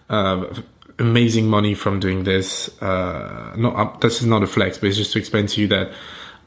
uh, 0.10 0.62
amazing 0.99 1.47
money 1.47 1.73
from 1.73 1.99
doing 1.99 2.23
this. 2.23 2.69
Uh, 2.81 3.53
not 3.57 3.75
uh, 3.75 3.97
this 3.99 4.21
is 4.21 4.27
not 4.27 4.43
a 4.43 4.47
flex, 4.47 4.77
but 4.77 4.87
it's 4.87 4.97
just 4.97 5.13
to 5.13 5.19
explain 5.19 5.47
to 5.47 5.61
you 5.61 5.67
that 5.67 5.91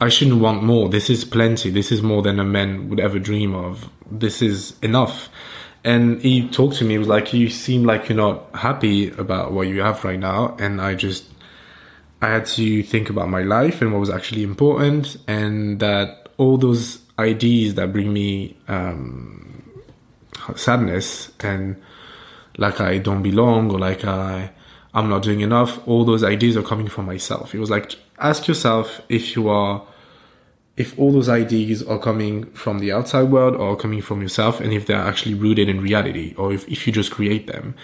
I 0.00 0.09
shouldn't 0.09 0.40
want 0.40 0.62
more. 0.62 0.88
This 0.88 1.11
is 1.11 1.25
plenty. 1.25 1.71
This 1.71 1.90
is 1.90 2.02
more 2.02 2.23
than 2.23 2.38
a 2.38 2.45
man 2.45 2.88
would 2.88 3.00
ever 3.00 3.19
dream 3.19 3.55
of. 3.55 3.90
This 4.11 4.43
is 4.43 4.78
enough. 4.81 5.28
And 5.85 6.21
he 6.21 6.49
talked 6.49 6.76
to 6.76 6.85
me. 6.85 6.95
He 6.95 6.99
was 6.99 7.09
like, 7.09 7.33
"You 7.33 7.49
seem 7.50 7.85
like 7.85 8.09
you're 8.09 8.17
not 8.17 8.49
happy 8.55 9.11
about 9.11 9.52
what 9.52 9.69
you 9.69 9.81
have 9.81 10.05
right 10.05 10.19
now." 10.19 10.57
And 10.59 10.81
I 10.81 10.95
just, 10.95 11.25
I 12.21 12.28
had 12.28 12.47
to 12.47 12.83
think 12.83 13.11
about 13.11 13.28
my 13.28 13.43
life 13.43 13.81
and 13.81 13.93
what 13.93 14.00
was 14.00 14.11
actually 14.11 14.43
important, 14.43 15.17
and 15.26 15.81
that 15.81 16.28
all 16.37 16.57
those 16.57 17.00
ideas 17.19 17.75
that 17.75 17.93
bring 17.93 18.12
me 18.12 18.57
um, 18.69 19.62
sadness 20.57 21.33
and 21.40 21.76
like 22.59 22.81
I 22.81 22.99
don't 22.99 23.23
belong 23.23 23.71
or 23.71 23.79
like 23.79 24.05
I 24.05 24.50
I'm 24.93 25.09
not 25.09 25.23
doing 25.23 25.41
enough. 25.41 25.87
All 25.87 26.05
those 26.05 26.25
ideas 26.25 26.57
are 26.57 26.62
coming 26.62 26.88
from 26.88 27.07
myself. 27.07 27.55
It 27.55 27.61
was 27.61 27.71
like 27.71 27.95
ask 28.19 28.47
yourself 28.49 29.00
if 29.09 29.35
you 29.35 29.49
are 29.49 29.87
if 30.77 30.97
all 30.99 31.12
those 31.12 31.29
ideas 31.29 31.83
are 31.83 31.99
coming 31.99 32.45
from 32.53 32.79
the 32.79 32.93
outside 32.93 33.25
world 33.25 33.57
or 33.57 33.77
coming 33.77 34.00
from 34.00 34.23
yourself 34.23 34.61
and 34.61 34.73
if 34.73 34.87
they're 34.87 34.97
actually 34.97 35.35
rooted 35.35 35.69
in 35.69 35.81
reality 35.81 36.35
or 36.37 36.53
if, 36.53 36.69
if 36.69 36.87
you 36.87 36.93
just 36.93 37.11
create 37.11 37.49
them. 37.49 37.75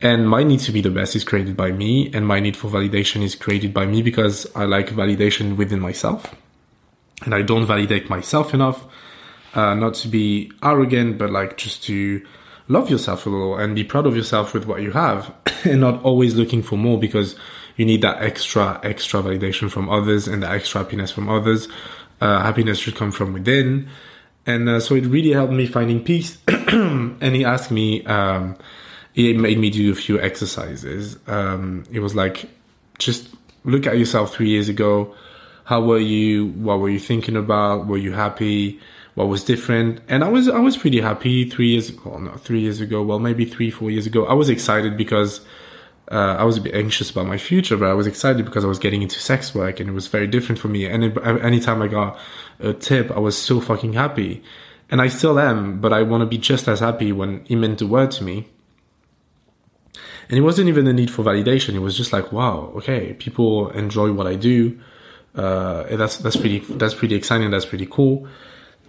And 0.00 0.28
my 0.28 0.44
need 0.44 0.60
to 0.60 0.72
be 0.72 0.80
the 0.80 0.90
best 0.90 1.14
is 1.14 1.24
created 1.24 1.56
by 1.56 1.72
me 1.72 2.10
and 2.14 2.26
my 2.26 2.40
need 2.40 2.56
for 2.56 2.70
validation 2.70 3.22
is 3.22 3.34
created 3.34 3.74
by 3.74 3.84
me 3.84 4.00
because 4.00 4.46
I 4.54 4.64
like 4.64 4.88
validation 4.88 5.56
within 5.56 5.80
myself. 5.80 6.34
And 7.22 7.34
I 7.34 7.42
don't 7.42 7.66
validate 7.66 8.08
myself 8.08 8.54
enough, 8.54 8.86
uh, 9.54 9.74
not 9.74 9.94
to 9.94 10.08
be 10.08 10.50
arrogant, 10.62 11.18
but 11.18 11.30
like 11.30 11.58
just 11.58 11.82
to 11.84 12.24
love 12.68 12.90
yourself 12.90 13.26
a 13.26 13.30
little 13.30 13.56
and 13.56 13.74
be 13.74 13.84
proud 13.84 14.06
of 14.06 14.16
yourself 14.16 14.54
with 14.54 14.66
what 14.66 14.82
you 14.82 14.92
have 14.92 15.34
and 15.64 15.80
not 15.80 16.02
always 16.02 16.34
looking 16.34 16.62
for 16.62 16.76
more 16.76 16.98
because 16.98 17.34
you 17.76 17.84
need 17.84 18.02
that 18.02 18.22
extra, 18.22 18.80
extra 18.82 19.22
validation 19.22 19.70
from 19.70 19.88
others 19.88 20.28
and 20.28 20.42
that 20.42 20.52
extra 20.52 20.82
happiness 20.82 21.10
from 21.10 21.28
others. 21.28 21.68
Uh, 22.20 22.40
happiness 22.42 22.78
should 22.78 22.96
come 22.96 23.12
from 23.12 23.32
within. 23.32 23.88
And 24.46 24.68
uh, 24.68 24.80
so 24.80 24.94
it 24.94 25.04
really 25.06 25.32
helped 25.32 25.52
me 25.52 25.66
finding 25.66 26.02
peace. 26.02 26.38
and 26.48 27.36
he 27.36 27.44
asked 27.44 27.70
me, 27.70 28.04
um, 28.06 28.56
he 29.12 29.32
made 29.34 29.58
me 29.58 29.70
do 29.70 29.92
a 29.92 29.94
few 29.94 30.20
exercises. 30.20 31.18
Um, 31.26 31.84
it 31.92 32.00
was 32.00 32.14
like, 32.14 32.48
just 32.98 33.28
look 33.64 33.86
at 33.86 33.98
yourself 33.98 34.34
three 34.34 34.48
years 34.48 34.68
ago. 34.68 35.14
How 35.64 35.82
were 35.82 35.98
you? 35.98 36.46
What 36.52 36.80
were 36.80 36.88
you 36.88 36.98
thinking 36.98 37.36
about? 37.36 37.86
Were 37.86 37.98
you 37.98 38.12
happy? 38.12 38.80
What 39.18 39.26
was 39.26 39.42
different? 39.42 40.00
And 40.06 40.22
I 40.22 40.28
was, 40.28 40.48
I 40.48 40.60
was 40.60 40.76
pretty 40.76 41.00
happy 41.00 41.50
three 41.50 41.70
years, 41.70 41.90
well, 42.04 42.20
not 42.20 42.40
three 42.40 42.60
years 42.60 42.80
ago. 42.80 43.02
Well, 43.02 43.18
maybe 43.18 43.44
three, 43.44 43.68
four 43.68 43.90
years 43.90 44.06
ago. 44.06 44.24
I 44.26 44.32
was 44.32 44.48
excited 44.48 44.96
because 44.96 45.40
uh, 46.12 46.36
I 46.38 46.44
was 46.44 46.56
a 46.56 46.60
bit 46.60 46.72
anxious 46.72 47.10
about 47.10 47.26
my 47.26 47.36
future, 47.36 47.76
but 47.76 47.88
I 47.88 47.94
was 47.94 48.06
excited 48.06 48.44
because 48.44 48.64
I 48.64 48.68
was 48.68 48.78
getting 48.78 49.02
into 49.02 49.18
sex 49.18 49.56
work 49.56 49.80
and 49.80 49.90
it 49.90 49.92
was 49.92 50.06
very 50.06 50.28
different 50.28 50.60
for 50.60 50.68
me. 50.68 50.86
And 50.86 51.18
anytime 51.42 51.82
I 51.82 51.88
got 51.88 52.16
a 52.60 52.72
tip, 52.72 53.10
I 53.10 53.18
was 53.18 53.36
so 53.36 53.60
fucking 53.60 53.94
happy. 53.94 54.40
And 54.88 55.00
I 55.00 55.08
still 55.08 55.40
am, 55.40 55.80
but 55.80 55.92
I 55.92 56.02
want 56.02 56.20
to 56.20 56.26
be 56.26 56.38
just 56.38 56.68
as 56.68 56.78
happy 56.78 57.10
when 57.10 57.44
he 57.46 57.56
meant 57.56 57.80
the 57.80 57.88
word 57.88 58.12
to 58.12 58.22
me. 58.22 58.46
And 60.28 60.38
it 60.38 60.42
wasn't 60.42 60.68
even 60.68 60.84
the 60.84 60.92
need 60.92 61.10
for 61.10 61.24
validation. 61.24 61.74
It 61.74 61.80
was 61.80 61.96
just 61.96 62.12
like, 62.12 62.30
wow, 62.30 62.72
okay, 62.76 63.14
people 63.14 63.70
enjoy 63.70 64.12
what 64.12 64.28
I 64.28 64.36
do. 64.36 64.78
Uh, 65.34 65.96
that's, 65.96 66.18
that's 66.18 66.36
pretty, 66.36 66.60
that's 66.60 66.94
pretty 66.94 67.16
exciting. 67.16 67.50
That's 67.50 67.66
pretty 67.66 67.86
cool. 67.90 68.28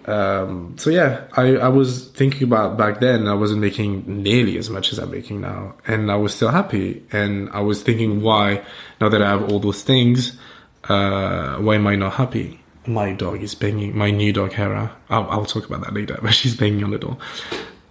Um, 0.05 0.75
so 0.77 0.89
yeah, 0.89 1.25
I, 1.33 1.57
I 1.57 1.67
was 1.67 2.09
thinking 2.09 2.43
about 2.43 2.77
back 2.77 2.99
then, 2.99 3.27
I 3.27 3.33
wasn't 3.33 3.61
making 3.61 4.23
nearly 4.23 4.57
as 4.57 4.69
much 4.69 4.91
as 4.91 4.97
I'm 4.97 5.11
making 5.11 5.41
now. 5.41 5.75
And 5.87 6.11
I 6.11 6.15
was 6.15 6.33
still 6.33 6.49
happy. 6.49 7.03
And 7.11 7.49
I 7.51 7.61
was 7.61 7.83
thinking, 7.83 8.21
why, 8.21 8.63
now 8.99 9.09
that 9.09 9.21
I 9.21 9.29
have 9.29 9.51
all 9.51 9.59
those 9.59 9.83
things, 9.83 10.37
uh, 10.85 11.57
why 11.57 11.75
am 11.75 11.87
I 11.87 11.95
not 11.95 12.13
happy? 12.13 12.59
My 12.87 13.13
dog 13.13 13.43
is 13.43 13.53
banging, 13.53 13.95
my 13.95 14.09
new 14.09 14.33
dog, 14.33 14.53
Hera. 14.53 14.95
I'll, 15.09 15.29
I'll 15.29 15.45
talk 15.45 15.65
about 15.65 15.81
that 15.81 15.93
later, 15.93 16.17
but 16.23 16.33
she's 16.33 16.55
banging 16.55 16.83
on 16.83 16.91
the 16.91 16.97
door. 16.97 17.17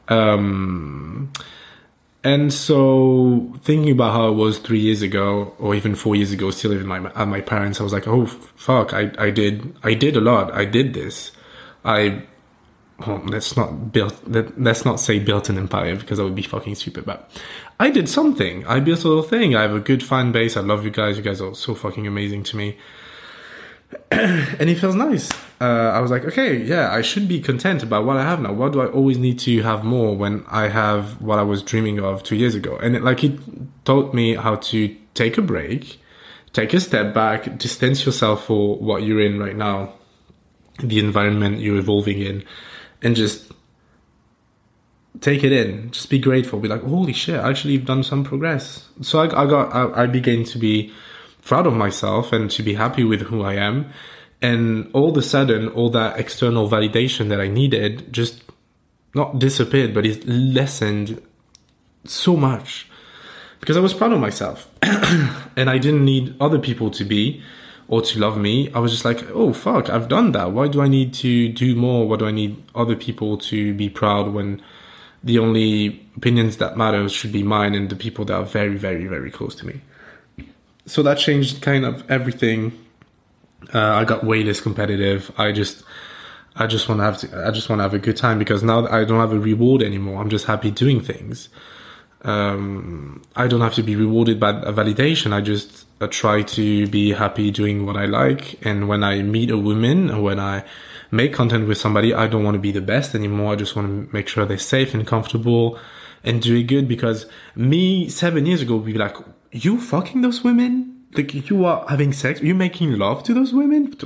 Um, 0.09 1.33
and 2.25 2.53
so 2.53 3.55
thinking 3.63 3.93
about 3.93 4.13
how 4.13 4.29
it 4.29 4.33
was 4.33 4.59
three 4.59 4.81
years 4.81 5.03
ago 5.03 5.55
or 5.59 5.75
even 5.75 5.95
four 5.95 6.17
years 6.17 6.33
ago, 6.33 6.51
still 6.51 6.73
living 6.73 6.87
my, 6.87 6.99
at 7.15 7.29
my 7.29 7.41
parents, 7.41 7.81
I 7.81 7.85
was 7.85 7.93
like, 7.93 8.09
oh, 8.09 8.27
fuck, 8.27 8.93
I, 8.93 9.13
I 9.19 9.31
did, 9.31 9.77
I 9.85 9.95
did 9.95 10.17
a 10.17 10.21
lot. 10.21 10.53
I 10.53 10.65
did 10.65 10.95
this. 10.95 11.31
I 11.85 12.23
well, 13.07 13.23
let's 13.27 13.57
not 13.57 13.93
build 13.93 14.15
let, 14.27 14.61
let's 14.61 14.85
not 14.85 14.99
say 14.99 15.19
built 15.19 15.49
an 15.49 15.57
empire 15.57 15.95
because 15.97 16.19
that 16.19 16.25
would 16.25 16.35
be 16.35 16.43
fucking 16.43 16.75
stupid 16.75 17.05
but 17.05 17.31
i 17.81 17.91
did 17.91 18.09
something. 18.09 18.67
I 18.67 18.81
built 18.81 19.05
a 19.05 19.09
little 19.09 19.23
thing. 19.23 19.55
I 19.55 19.63
have 19.63 19.75
a 19.75 19.81
good 19.81 20.03
fan 20.03 20.33
base. 20.33 20.57
I 20.57 20.61
love 20.61 20.85
you 20.85 20.91
guys. 20.91 21.17
You 21.17 21.23
guys 21.23 21.41
are 21.41 21.55
so 21.55 21.77
fucking 21.77 22.07
amazing 22.07 22.43
to 22.45 22.57
me. 22.57 22.77
And 24.11 24.69
it 24.69 24.79
feels 24.79 24.95
nice. 24.95 25.31
Uh, 25.61 25.91
i 25.97 25.99
was 25.99 26.09
like 26.09 26.25
okay 26.25 26.57
yeah 26.57 26.93
i 26.93 27.03
should 27.03 27.27
be 27.27 27.41
content 27.41 27.83
about 27.83 28.05
what 28.05 28.17
i 28.17 28.23
have 28.23 28.41
now. 28.41 28.53
Why 28.53 28.69
do 28.69 28.81
i 28.81 28.87
always 28.87 29.19
need 29.19 29.39
to 29.41 29.63
have 29.63 29.83
more 29.85 30.17
when 30.17 30.45
i 30.49 30.69
have 30.69 31.21
what 31.21 31.39
i 31.39 31.43
was 31.43 31.63
dreaming 31.63 31.99
of 31.99 32.23
two 32.23 32.37
years 32.37 32.55
ago? 32.55 32.77
And 32.77 32.97
it, 32.97 33.03
like 33.03 33.25
it 33.25 33.39
taught 33.85 34.15
me 34.15 34.35
how 34.35 34.57
to 34.71 34.95
take 35.15 35.39
a 35.39 35.43
break 35.43 36.01
take 36.53 36.73
a 36.75 36.81
step 36.81 37.15
back 37.15 37.59
distance 37.59 38.05
yourself 38.07 38.47
for 38.47 38.77
what 38.77 39.03
you're 39.03 39.21
in 39.21 39.39
right 39.39 39.57
now 39.57 39.95
the 40.79 40.99
environment 40.99 41.61
you're 41.61 41.79
evolving 41.79 42.21
in 42.21 42.45
and 43.03 43.17
just 43.17 43.53
take 45.21 45.43
it 45.43 45.53
in. 45.53 45.91
Just 45.91 46.11
be 46.11 46.19
grateful. 46.19 46.61
Be 46.61 46.69
like 46.69 46.83
holy 46.83 47.13
shit 47.13 47.37
actually 47.37 47.75
you've 47.75 47.85
done 47.87 48.03
some 48.03 48.25
progress. 48.25 48.89
So 49.01 49.21
i, 49.21 49.43
I 49.43 49.47
got 49.47 49.75
I, 49.75 50.03
I 50.03 50.07
began 50.07 50.45
to 50.45 50.59
be 50.59 50.93
proud 51.43 51.67
of 51.67 51.75
myself 51.75 52.33
and 52.33 52.51
to 52.51 52.63
be 52.63 52.75
happy 52.75 53.05
with 53.05 53.23
who 53.23 53.43
i 53.43 53.55
am. 53.55 53.91
And 54.41 54.91
all 54.93 55.11
of 55.11 55.17
a 55.17 55.23
sudden 55.23 55.69
all 55.69 55.91
that 55.91 56.19
external 56.19 56.69
validation 56.69 57.29
that 57.31 57.41
i 57.41 57.49
needed 57.49 58.13
just 58.13 58.43
not 59.15 59.39
disappeared 59.39 59.95
but 59.95 60.07
it 60.07 60.27
lessened 60.29 61.21
so 62.05 62.37
much 62.37 62.89
because 63.59 63.77
i 63.77 63.81
was 63.81 63.95
proud 63.95 64.13
of 64.13 64.21
myself. 64.21 64.69
And 65.57 65.69
i 65.69 65.79
didn't 65.79 66.05
need 66.05 66.37
other 66.41 66.61
people 66.61 66.91
to 66.93 67.05
be 67.05 67.43
or 67.89 68.03
to 68.03 68.19
love 68.19 68.37
me. 68.37 68.71
I 68.75 68.79
was 68.79 68.93
just 68.93 69.05
like, 69.05 69.29
oh 69.31 69.53
fuck, 69.53 69.89
I've 69.89 70.09
done 70.09 70.33
that. 70.33 70.53
Why 70.53 70.69
do 70.69 70.81
I 70.81 70.89
need 70.89 71.15
to 71.15 71.49
do 71.49 71.75
more? 71.75 72.07
Why 72.07 72.17
do 72.17 72.27
I 72.27 72.31
need 72.31 72.63
other 72.75 72.95
people 72.95 73.39
to 73.39 73.75
be 73.75 73.89
proud 73.89 74.33
when 74.33 74.63
the 75.25 75.39
only 75.39 76.07
opinions 76.17 76.59
that 76.59 76.77
matter 76.77 77.09
should 77.09 77.33
be 77.33 77.43
mine 77.43 77.75
and 77.75 77.89
the 77.89 77.97
people 77.97 78.25
that 78.27 78.35
are 78.35 78.45
very, 78.45 78.77
very, 78.77 79.07
very 79.07 79.31
close 79.31 79.55
to 79.57 79.67
me? 79.67 79.81
So 80.87 81.03
that 81.03 81.19
changed 81.19 81.63
kind 81.63 81.85
of 81.85 82.09
everything. 82.11 82.73
Uh, 83.75 83.81
I 83.81 84.05
got 84.05 84.23
way 84.23 84.45
less 84.45 84.61
competitive. 84.61 85.33
I 85.39 85.53
just, 85.53 85.83
I 86.57 86.67
just 86.67 86.89
want 86.89 87.01
to 87.01 87.05
have 87.05 87.19
to, 87.19 87.47
I 87.47 87.51
just 87.51 87.69
want 87.69 87.81
to 87.81 87.85
have 87.85 87.95
a 87.95 87.99
good 87.99 88.17
time 88.17 88.39
because 88.39 88.63
now 88.63 88.87
I 88.87 89.05
don't 89.05 89.19
have 89.19 89.33
a 89.33 89.39
reward 89.39 89.83
anymore. 89.83 90.21
I'm 90.21 90.31
just 90.31 90.47
happy 90.47 90.71
doing 90.71 91.01
things. 91.01 91.49
Um, 92.23 93.23
I 93.37 93.47
don't 93.47 93.61
have 93.61 93.75
to 93.75 93.83
be 93.83 93.95
rewarded 93.95 94.41
by 94.41 94.51
a 94.51 94.73
validation. 94.73 95.33
I 95.33 95.41
just 95.41 95.87
I 96.01 96.07
try 96.07 96.43
to 96.43 96.87
be 96.89 97.13
happy 97.13 97.51
doing 97.51 97.87
what 97.87 97.97
I 97.97 98.07
like. 98.07 98.65
And 98.67 98.89
when 98.89 99.05
I 99.05 99.23
meet 99.23 99.51
a 99.51 99.59
woman 99.59 100.11
or 100.11 100.23
when 100.23 100.41
I 100.41 100.65
make 101.11 101.33
content 101.33 101.69
with 101.69 101.79
somebody, 101.79 102.13
I 102.13 102.27
don't 102.27 102.45
want 102.45 102.55
to 102.55 102.61
be 102.61 102.73
the 102.73 102.81
best 102.81 103.15
anymore. 103.15 103.53
I 103.53 103.57
just 103.57 103.77
want 103.77 103.89
to 104.09 104.15
make 104.15 104.29
sure 104.29 104.45
they're 104.45 104.59
safe 104.59 104.95
and 104.95 105.07
comfortable 105.07 105.79
and 106.25 106.43
doing 106.43 106.67
good 106.67 106.89
because 106.89 107.27
me 107.55 108.09
seven 108.09 108.47
years 108.47 108.63
ago 108.63 108.77
would 108.77 108.87
be 108.87 108.95
like, 108.95 109.17
you 109.53 109.81
fucking 109.81 110.21
those 110.21 110.43
women? 110.45 111.07
Like 111.15 111.49
you 111.49 111.65
are 111.65 111.87
having 111.89 112.13
sex? 112.13 112.41
You 112.43 112.55
making 112.55 112.99
love 112.99 113.23
to 113.25 113.35
those 113.35 113.53
women? 113.53 113.97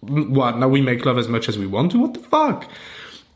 What? 0.00 0.58
Now 0.58 0.68
we 0.68 0.80
make 0.80 1.04
love 1.04 1.18
as 1.18 1.28
much 1.28 1.48
as 1.48 1.58
we 1.58 1.66
want 1.66 1.92
to? 1.92 1.98
What 1.98 2.14
the 2.14 2.20
fuck? 2.20 2.68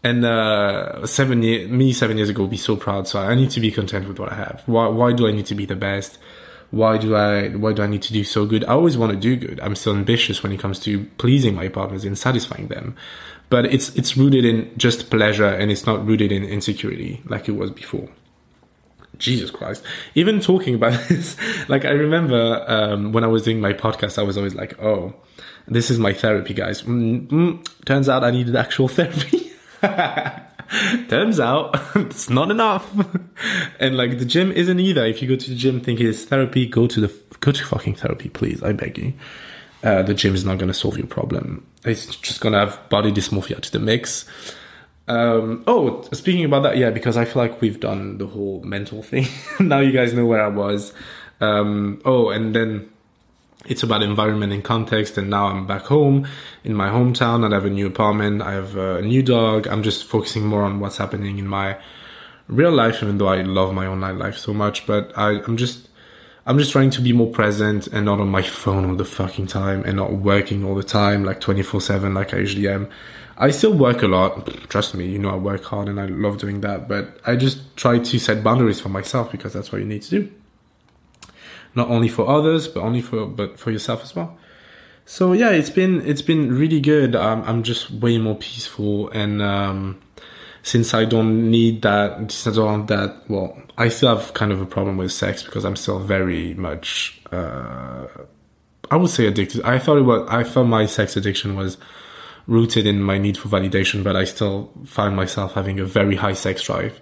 And 0.03 0.25
uh, 0.25 1.07
seven 1.07 1.43
year, 1.43 1.69
me 1.69 1.93
seven 1.93 2.17
years 2.17 2.31
ago 2.31 2.43
would 2.43 2.51
be 2.51 2.57
so 2.57 2.77
proud. 2.77 3.07
So 3.07 3.21
I 3.21 3.35
need 3.35 3.51
to 3.51 3.61
be 3.61 3.71
content 3.71 4.09
with 4.09 4.19
what 4.19 4.33
I 4.33 4.37
have. 4.37 4.63
Why? 4.67 4.89
Why 4.89 5.13
do 5.13 5.29
I 5.29 5.33
need 5.33 5.47
to 5.47 5.55
be 5.55 5.67
the 5.67 5.77
best? 5.77 6.19
why 6.71 6.99
do 6.99 7.17
I 7.17 7.49
why 7.49 7.73
do 7.73 7.83
I 7.83 7.87
need 7.87 8.03
to 8.03 8.13
do 8.13 8.25
so 8.25 8.47
good? 8.47 8.65
I 8.65 8.73
always 8.73 8.97
want 8.97 9.13
to 9.13 9.19
do 9.19 9.37
good. 9.37 9.61
I'm 9.61 9.75
still 9.75 9.95
ambitious 9.95 10.43
when 10.43 10.53
it 10.53 10.61
comes 10.61 10.79
to 10.81 11.05
pleasing 11.19 11.55
my 11.55 11.69
partners 11.69 12.05
and 12.05 12.17
satisfying 12.17 12.69
them. 12.69 12.97
But 13.49 13.67
it's 13.67 13.95
it's 13.97 14.17
rooted 14.17 14.45
in 14.45 14.71
just 14.77 15.11
pleasure 15.11 15.49
and 15.49 15.71
it's 15.71 15.85
not 15.85 16.07
rooted 16.07 16.31
in 16.31 16.45
insecurity 16.45 17.23
like 17.27 17.49
it 17.49 17.53
was 17.53 17.71
before. 17.71 18.09
Jesus 19.19 19.51
Christ. 19.51 19.83
Even 20.15 20.41
talking 20.41 20.75
about 20.75 20.93
this, 21.09 21.37
like 21.69 21.85
I 21.85 21.91
remember 21.91 22.65
um, 22.69 23.13
when 23.13 23.25
I 23.25 23.27
was 23.27 23.43
doing 23.43 23.61
my 23.61 23.73
podcast, 23.73 24.19
I 24.19 24.23
was 24.23 24.39
always 24.39 24.55
like, 24.55 24.81
oh, 24.81 25.15
this 25.67 25.91
is 25.91 25.99
my 25.99 26.13
therapy, 26.13 26.55
guys. 26.55 26.83
Mm-hmm. 26.83 27.63
Turns 27.85 28.09
out 28.09 28.25
I 28.25 28.31
needed 28.31 28.57
actual 28.57 28.89
therapy. 28.99 29.50
Turns 31.09 31.41
out 31.41 31.77
it's 31.97 32.31
not 32.31 32.51
enough. 32.51 32.89
and 33.81 33.97
like 33.97 34.19
the 34.19 34.25
gym 34.25 34.53
isn't 34.53 34.79
either. 34.79 35.05
If 35.05 35.23
you 35.23 35.29
go 35.29 35.37
to 35.37 35.51
the 35.51 35.57
gym 35.57 35.81
thinking 35.81 36.07
it's 36.07 36.25
therapy, 36.25 36.67
go 36.67 36.87
to 36.87 37.01
the 37.01 37.15
go 37.41 37.53
to 37.53 37.65
fucking 37.65 37.97
therapy, 37.97 38.29
please. 38.29 38.63
I 38.63 38.73
beg 38.73 38.99
you. 38.99 39.13
Uh, 39.83 40.03
the 40.03 40.15
gym 40.15 40.35
is 40.35 40.45
not 40.45 40.59
going 40.59 40.69
to 40.69 40.75
solve 40.75 40.99
your 40.99 41.07
problem. 41.07 41.67
It's 41.85 42.07
just 42.17 42.41
going 42.41 42.53
to 42.53 42.59
have 42.59 42.89
body 42.91 43.11
dysmorphia 43.11 43.61
to 43.61 43.73
the 43.73 43.79
mix. 43.79 44.27
Um, 45.09 45.65
oh, 45.67 46.03
speaking 46.13 46.45
about 46.45 46.63
that, 46.65 46.77
yeah, 46.77 46.91
because 46.91 47.17
I 47.17 47.25
feel 47.25 47.43
like 47.43 47.61
we've 47.61 47.81
done 47.81 48.19
the 48.19 48.27
whole 48.27 48.63
mental 48.63 49.03
thing. 49.03 49.27
now 49.61 49.81
you 49.81 49.91
guys 49.91 50.13
know 50.13 50.27
where 50.27 50.43
I 50.45 50.49
was. 50.49 50.93
Um, 51.41 52.03
oh, 52.05 52.29
and 52.29 52.55
then 52.55 52.91
it's 53.67 53.83
about 53.83 54.03
environment 54.03 54.53
and 54.53 54.65
context. 54.65 55.19
And 55.19 55.31
now 55.31 55.47
I'm 55.47 55.67
back 55.67 55.83
home 55.83 56.27
in 56.65 56.75
my 56.75 56.89
hometown. 56.89 57.49
I 57.49 57.55
have 57.55 57.65
a 57.65 57.71
new 57.71 57.87
apartment. 57.87 58.43
I 58.43 58.53
have 58.53 58.77
uh, 58.77 58.97
a 58.97 59.03
new 59.03 59.23
dog. 59.23 59.67
I'm 59.67 59.83
just 59.83 60.05
focusing 60.05 60.47
more 60.47 60.63
on 60.63 60.81
what's 60.81 60.97
happening 60.97 61.39
in 61.39 61.47
my 61.47 61.79
real 62.49 62.73
life, 62.73 63.03
even 63.03 63.19
though 63.19 63.29
I 63.29 63.43
love 63.43 63.73
my 63.75 63.87
online 63.87 64.19
life 64.19 64.37
so 64.37 64.53
much. 64.55 64.87
But 64.87 65.13
I, 65.17 65.41
I'm 65.47 65.57
just, 65.57 65.89
I'm 66.47 66.59
just 66.59 66.73
trying 66.73 66.91
to 66.91 67.01
be 67.01 67.13
more 67.13 67.31
present 67.31 67.87
and 67.89 68.07
not 68.07 68.21
on 68.21 68.29
my 68.29 68.43
phone 68.63 68.89
all 68.89 68.97
the 68.97 69.05
fucking 69.05 69.47
time 69.47 69.85
and 69.85 69.97
not 69.97 70.13
working 70.13 70.65
all 70.65 70.75
the 70.75 70.83
time, 70.83 71.25
like 71.25 71.41
24 71.41 71.81
seven, 71.81 72.15
like 72.15 72.35
I 72.35 72.39
usually 72.39 72.69
am. 72.69 72.89
I 73.37 73.51
still 73.53 73.73
work 73.73 74.03
a 74.03 74.07
lot. 74.07 74.47
Trust 74.69 74.95
me, 74.95 75.07
you 75.07 75.19
know 75.19 75.31
I 75.31 75.37
work 75.37 75.65
hard 75.65 75.89
and 75.89 75.99
I 75.99 76.05
love 76.05 76.37
doing 76.37 76.61
that. 76.61 76.89
But 76.89 77.21
I 77.25 77.37
just 77.37 77.75
try 77.77 77.99
to 77.99 78.19
set 78.19 78.45
boundaries 78.45 78.81
for 78.81 78.91
myself 78.91 79.33
because 79.33 79.55
that's 79.55 79.73
what 79.73 79.81
you 79.81 79.87
need 79.87 80.03
to 80.03 80.11
do. 80.11 80.33
Not 81.75 81.89
only 81.89 82.09
for 82.09 82.29
others, 82.29 82.69
but 82.69 82.81
only 82.81 83.01
for 83.01 83.27
but 83.27 83.59
for 83.59 83.71
yourself 83.71 84.03
as 84.03 84.15
well. 84.15 84.37
So 85.05 85.33
yeah, 85.33 85.51
it's 85.51 85.71
been 85.71 86.07
it's 86.07 86.23
been 86.23 86.57
really 86.57 86.81
good. 86.81 87.15
I'm 87.15 87.43
I'm 87.45 87.63
just 87.63 87.91
way 87.91 88.19
more 88.19 88.37
peaceful 88.37 89.09
and 89.11 89.41
um, 89.41 90.01
since 90.63 90.95
I 90.95 91.05
don't 91.05 91.51
need 91.51 91.83
that, 91.83 92.31
since 92.31 92.47
I 92.47 92.61
don't 92.61 92.87
that, 92.87 93.23
well, 93.29 93.57
I 93.79 93.89
still 93.89 94.17
have 94.17 94.35
kind 94.35 94.53
of 94.53 94.61
a 94.61 94.67
problem 94.67 94.97
with 94.97 95.13
sex 95.13 95.43
because 95.43 95.65
I'm 95.65 95.77
still 95.77 95.99
very 95.99 96.55
much, 96.55 97.21
uh, 97.33 98.07
I 98.91 98.97
would 98.97 99.11
say 99.11 99.27
addicted. 99.27 99.63
I 99.63 99.79
thought 99.79 99.99
it 99.99 100.03
was, 100.03 100.29
I 100.29 100.45
thought 100.45 100.65
my 100.65 100.87
sex 100.87 101.17
addiction 101.17 101.57
was 101.57 101.79
rooted 102.47 102.87
in 102.87 103.03
my 103.03 103.17
need 103.17 103.39
for 103.39 103.49
validation, 103.49 104.05
but 104.05 104.17
I 104.17 104.25
still 104.25 104.71
find 104.85 105.17
myself 105.17 105.55
having 105.55 105.81
a 105.81 105.85
very 105.85 106.17
high 106.17 106.35
sex 106.35 106.63
drive 106.63 107.01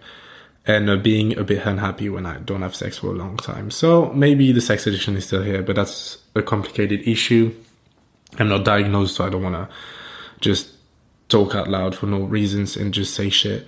and 0.69 0.91
uh, 0.91 0.97
being 0.97 1.37
a 1.39 1.43
bit 1.43 1.67
unhappy 1.67 2.11
when 2.11 2.27
I 2.27 2.39
don't 2.39 2.61
have 2.61 2.77
sex 2.77 2.99
for 2.99 3.09
a 3.09 3.13
long 3.13 3.39
time. 3.39 3.71
So 3.71 4.13
maybe 4.13 4.53
the 4.53 4.61
sex 4.61 4.87
addiction 4.87 5.17
is 5.17 5.27
still 5.27 5.43
here, 5.43 5.63
but 5.63 5.75
that's 5.75 6.19
a 6.37 6.43
complicated 6.43 7.09
issue. 7.09 7.55
I'm 8.39 8.51
not 8.51 8.67
diagnosed, 8.67 9.17
so 9.17 9.27
I 9.27 9.31
don't 9.31 9.43
want 9.43 9.55
to 9.55 9.69
just 10.41 10.71
talk 11.31 11.55
out 11.55 11.69
loud 11.69 11.97
for 11.97 12.07
no 12.07 12.21
reasons 12.21 12.77
and 12.77 12.93
just 12.93 13.15
say 13.15 13.31
shit. 13.31 13.67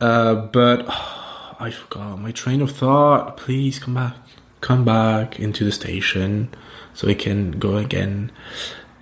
Uh, 0.00 0.34
but 0.34 0.84
oh, 0.88 1.56
I 1.60 1.70
forgot 1.70 2.20
my 2.20 2.32
train 2.32 2.60
of 2.60 2.72
thought. 2.72 3.36
Please 3.36 3.78
come 3.78 3.94
back, 3.94 4.16
come 4.60 4.84
back 4.84 5.38
into 5.38 5.64
the 5.64 5.72
station 5.72 6.52
so 6.94 7.06
we 7.06 7.14
can 7.14 7.52
go 7.52 7.76
again. 7.76 8.32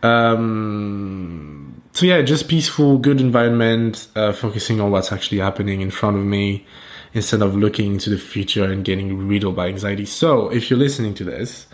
Um, 0.03 1.83
so 1.93 2.05
yeah, 2.05 2.21
just 2.21 2.47
peaceful, 2.47 2.99
good 2.99 3.23
environment, 3.23 4.09
uh, 4.15 4.33
focusing 4.33 4.83
on 4.83 4.91
what's 4.91 5.13
actually 5.13 5.39
happening 5.39 5.81
in 5.81 5.91
front 5.91 6.19
of 6.19 6.25
me 6.25 6.67
instead 7.15 7.43
of 7.43 7.55
looking 7.55 7.95
into 7.95 8.11
the 8.11 8.19
future 8.19 8.65
and 8.65 8.85
getting 8.85 9.29
riddled 9.29 9.57
by 9.57 9.69
anxiety. 9.69 10.07
So 10.07 10.49
if 10.49 10.71
you're 10.71 10.79
listening 10.79 11.15
to 11.15 11.25
this, 11.25 11.67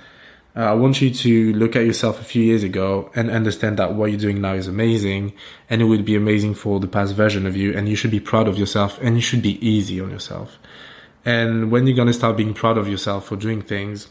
uh, 0.57 0.61
I 0.61 0.73
want 0.73 1.01
you 1.01 1.11
to 1.11 1.53
look 1.53 1.77
at 1.77 1.85
yourself 1.85 2.21
a 2.21 2.25
few 2.25 2.43
years 2.43 2.65
ago 2.65 3.13
and 3.15 3.31
understand 3.31 3.79
that 3.79 3.95
what 3.95 4.11
you're 4.11 4.19
doing 4.19 4.41
now 4.41 4.55
is 4.55 4.67
amazing 4.67 5.33
and 5.71 5.81
it 5.81 5.85
would 5.85 6.05
be 6.05 6.17
amazing 6.17 6.55
for 6.55 6.81
the 6.81 6.89
past 6.89 7.15
version 7.15 7.47
of 7.47 7.57
you 7.57 7.77
and 7.77 7.89
you 7.89 7.95
should 7.95 8.11
be 8.11 8.19
proud 8.19 8.49
of 8.49 8.59
yourself 8.59 8.99
and 9.01 9.15
you 9.15 9.23
should 9.23 9.43
be 9.43 9.65
easy 9.67 10.01
on 10.01 10.11
yourself. 10.11 10.59
And 11.25 11.71
when 11.71 11.87
you're 11.87 11.97
going 11.97 12.09
to 12.09 12.15
start 12.15 12.37
being 12.37 12.55
proud 12.55 12.79
of 12.79 12.89
yourself 12.89 13.27
for 13.27 13.37
doing 13.37 13.63
things, 13.63 14.09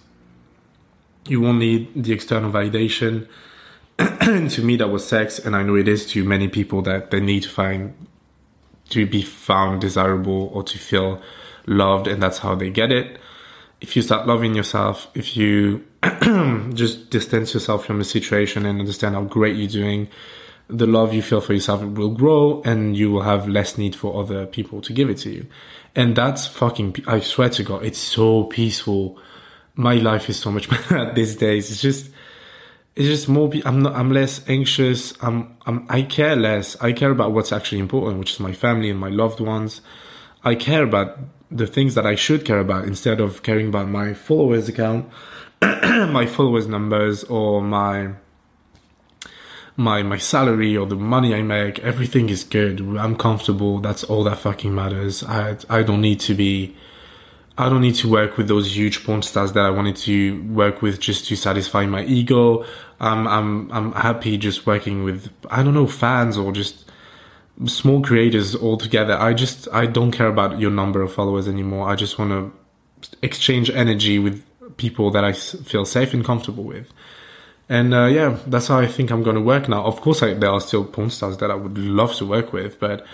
you 1.28 1.42
won't 1.42 1.60
need 1.60 2.04
the 2.04 2.14
external 2.14 2.52
validation. 2.52 3.28
to 3.98 4.62
me, 4.62 4.78
that 4.78 4.90
was 4.90 5.06
sex, 5.06 5.40
and 5.40 5.56
I 5.56 5.64
know 5.64 5.76
it 5.76 5.88
is 5.88 6.06
to 6.12 6.24
many 6.24 6.48
people 6.48 6.82
that 6.84 7.12
they 7.12 7.20
need 7.20 7.44
to 7.44 7.50
find 7.50 7.94
to 8.90 9.06
be 9.06 9.22
found 9.22 9.82
desirable 9.82 10.50
or 10.54 10.64
to 10.64 10.78
feel 10.78 11.22
loved, 11.66 12.08
and 12.08 12.22
that's 12.22 12.40
how 12.40 12.56
they 12.56 12.70
get 12.70 12.92
it. 12.92 13.20
If 13.80 13.96
you 13.96 14.02
start 14.02 14.26
loving 14.28 14.56
yourself, 14.56 15.08
if 15.14 15.38
you 15.38 15.86
just 16.74 17.10
distance 17.10 17.54
yourself 17.54 17.86
from 17.86 18.00
the 18.00 18.06
situation 18.06 18.66
and 18.66 18.80
understand 18.80 19.16
how 19.16 19.24
great 19.24 19.56
you're 19.56 19.68
doing, 19.68 20.10
the 20.70 20.88
love 20.88 21.14
you 21.14 21.22
feel 21.22 21.42
for 21.42 21.54
yourself 21.54 21.82
will 21.82 22.10
grow 22.10 22.62
and 22.64 22.98
you 22.98 23.12
will 23.12 23.22
have 23.22 23.48
less 23.48 23.78
need 23.78 23.96
for 23.96 24.20
other 24.20 24.46
people 24.46 24.82
to 24.82 24.94
give 24.94 25.10
it 25.10 25.18
to 25.20 25.30
you. 25.30 25.48
And 25.96 26.16
that's 26.16 26.48
fucking, 26.48 26.96
I 27.08 27.20
swear 27.22 27.50
to 27.50 27.64
God, 27.64 27.84
it's 27.84 28.00
so 28.00 28.46
peaceful. 28.46 29.20
My 29.76 29.96
life 29.96 30.30
is 30.30 30.38
so 30.38 30.52
much 30.52 30.70
better 30.90 31.14
these 31.14 31.36
days. 31.36 31.72
It's 31.72 31.82
just, 31.82 32.12
it's 32.98 33.08
just 33.08 33.30
more, 33.30 33.52
I'm 33.64 33.84
not, 33.84 33.96
I'm 33.96 34.12
less 34.12 34.42
anxious. 34.50 35.14
I'm, 35.22 35.56
I'm, 35.68 35.86
I 35.88 36.02
care 36.02 36.36
less. 36.36 36.76
I 36.82 36.94
care 36.94 37.12
about 37.12 37.32
what's 37.32 37.52
actually 37.52 37.78
important, 37.78 38.18
which 38.18 38.34
is 38.34 38.40
my 38.40 38.54
family 38.54 38.90
and 38.90 39.00
my 39.00 39.10
loved 39.10 39.40
ones. 39.40 39.82
I 40.44 40.56
care 40.56 40.84
about 40.84 41.20
the 41.52 41.68
things 41.68 41.94
that 41.94 42.08
I 42.08 42.16
should 42.16 42.44
care 42.44 42.60
about 42.60 42.86
instead 42.86 43.22
of 43.22 43.44
caring 43.44 43.68
about 43.68 43.88
my 43.88 44.16
followers 44.16 44.68
account 44.68 45.10
my 45.62 46.26
followers 46.26 46.68
numbers 46.68 47.24
or 47.26 47.62
my 47.62 48.14
my 49.76 50.02
my 50.02 50.18
salary 50.18 50.76
or 50.76 50.88
the 50.88 50.96
money 50.96 51.36
I 51.36 51.44
make, 51.44 51.80
everything 51.80 52.30
is 52.30 52.44
good. 52.44 52.82
I'm 52.98 53.16
comfortable. 53.16 53.80
That's 53.80 54.04
all 54.04 54.24
that 54.24 54.40
fucking 54.40 54.74
matters. 54.74 55.24
I 55.24 55.58
I 55.70 55.84
don't 55.84 56.02
need 56.02 56.20
to 56.22 56.34
be 56.34 56.76
I 57.58 57.70
don't 57.70 57.82
need 57.82 57.96
to 57.96 58.10
work 58.10 58.38
with 58.38 58.48
those 58.48 58.76
huge 58.78 59.04
porn 59.04 59.24
stars 59.24 59.54
that 59.54 59.66
I 59.66 59.72
wanted 59.72 59.96
to 59.98 60.44
work 60.44 60.82
with 60.84 61.00
just 61.00 61.28
to 61.28 61.36
satisfy 61.36 61.86
my 61.88 62.04
ego. 62.04 62.64
Um, 63.00 63.28
I'm 63.28 63.72
I'm 63.72 63.92
happy 63.94 64.38
just 64.38 64.68
working 64.68 65.04
with 65.04 65.32
I 65.50 65.64
don't 65.64 65.74
know 65.74 65.88
fans 65.88 66.38
or 66.38 66.52
just 66.52 66.86
small 67.66 68.02
creators 68.02 68.54
all 68.54 68.78
together. 68.78 69.18
I 69.18 69.34
just 69.34 69.68
I 69.74 69.88
don't 69.88 70.12
care 70.12 70.28
about 70.28 70.60
your 70.60 70.70
number 70.70 71.02
of 71.02 71.12
followers 71.12 71.48
anymore. 71.48 71.90
I 71.90 71.96
just 71.96 72.20
want 72.20 72.32
to 72.32 73.18
exchange 73.24 73.72
energy 73.72 74.20
with 74.20 74.44
people 74.78 75.10
that 75.12 75.24
I 75.24 75.34
feel 75.34 75.86
safe 75.86 76.14
and 76.14 76.24
comfortable 76.24 76.64
with. 76.64 76.92
And 77.70 77.94
uh, 77.94 78.06
yeah, 78.06 78.38
that's 78.46 78.68
how 78.68 78.80
I 78.80 78.88
think 78.88 79.12
I'm 79.12 79.24
going 79.24 79.36
to 79.36 79.42
work 79.42 79.68
now. 79.68 79.84
Of 79.84 80.00
course, 80.02 80.24
I, 80.24 80.34
there 80.34 80.52
are 80.52 80.62
still 80.62 80.86
porn 80.86 81.10
stars 81.10 81.38
that 81.38 81.52
I 81.52 81.56
would 81.56 81.78
love 81.78 82.16
to 82.16 82.26
work 82.26 82.54
with, 82.54 82.80
but 82.80 83.06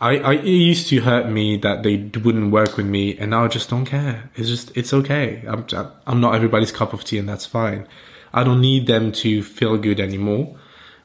I, 0.00 0.18
I, 0.18 0.32
it 0.34 0.44
used 0.44 0.88
to 0.88 1.00
hurt 1.00 1.28
me 1.28 1.56
that 1.58 1.82
they 1.82 1.96
wouldn't 1.96 2.52
work 2.52 2.76
with 2.76 2.86
me, 2.86 3.16
and 3.16 3.30
now 3.30 3.44
I 3.44 3.48
just 3.48 3.70
don't 3.70 3.86
care. 3.86 4.30
It's 4.34 4.48
just 4.48 4.76
it's 4.76 4.92
okay. 4.92 5.42
I'm 5.46 5.66
I'm 6.06 6.20
not 6.20 6.34
everybody's 6.34 6.70
cup 6.70 6.92
of 6.92 7.04
tea, 7.04 7.18
and 7.18 7.28
that's 7.28 7.46
fine. 7.46 7.86
I 8.32 8.44
don't 8.44 8.60
need 8.60 8.86
them 8.86 9.12
to 9.12 9.42
feel 9.42 9.78
good 9.78 9.98
anymore, 9.98 10.56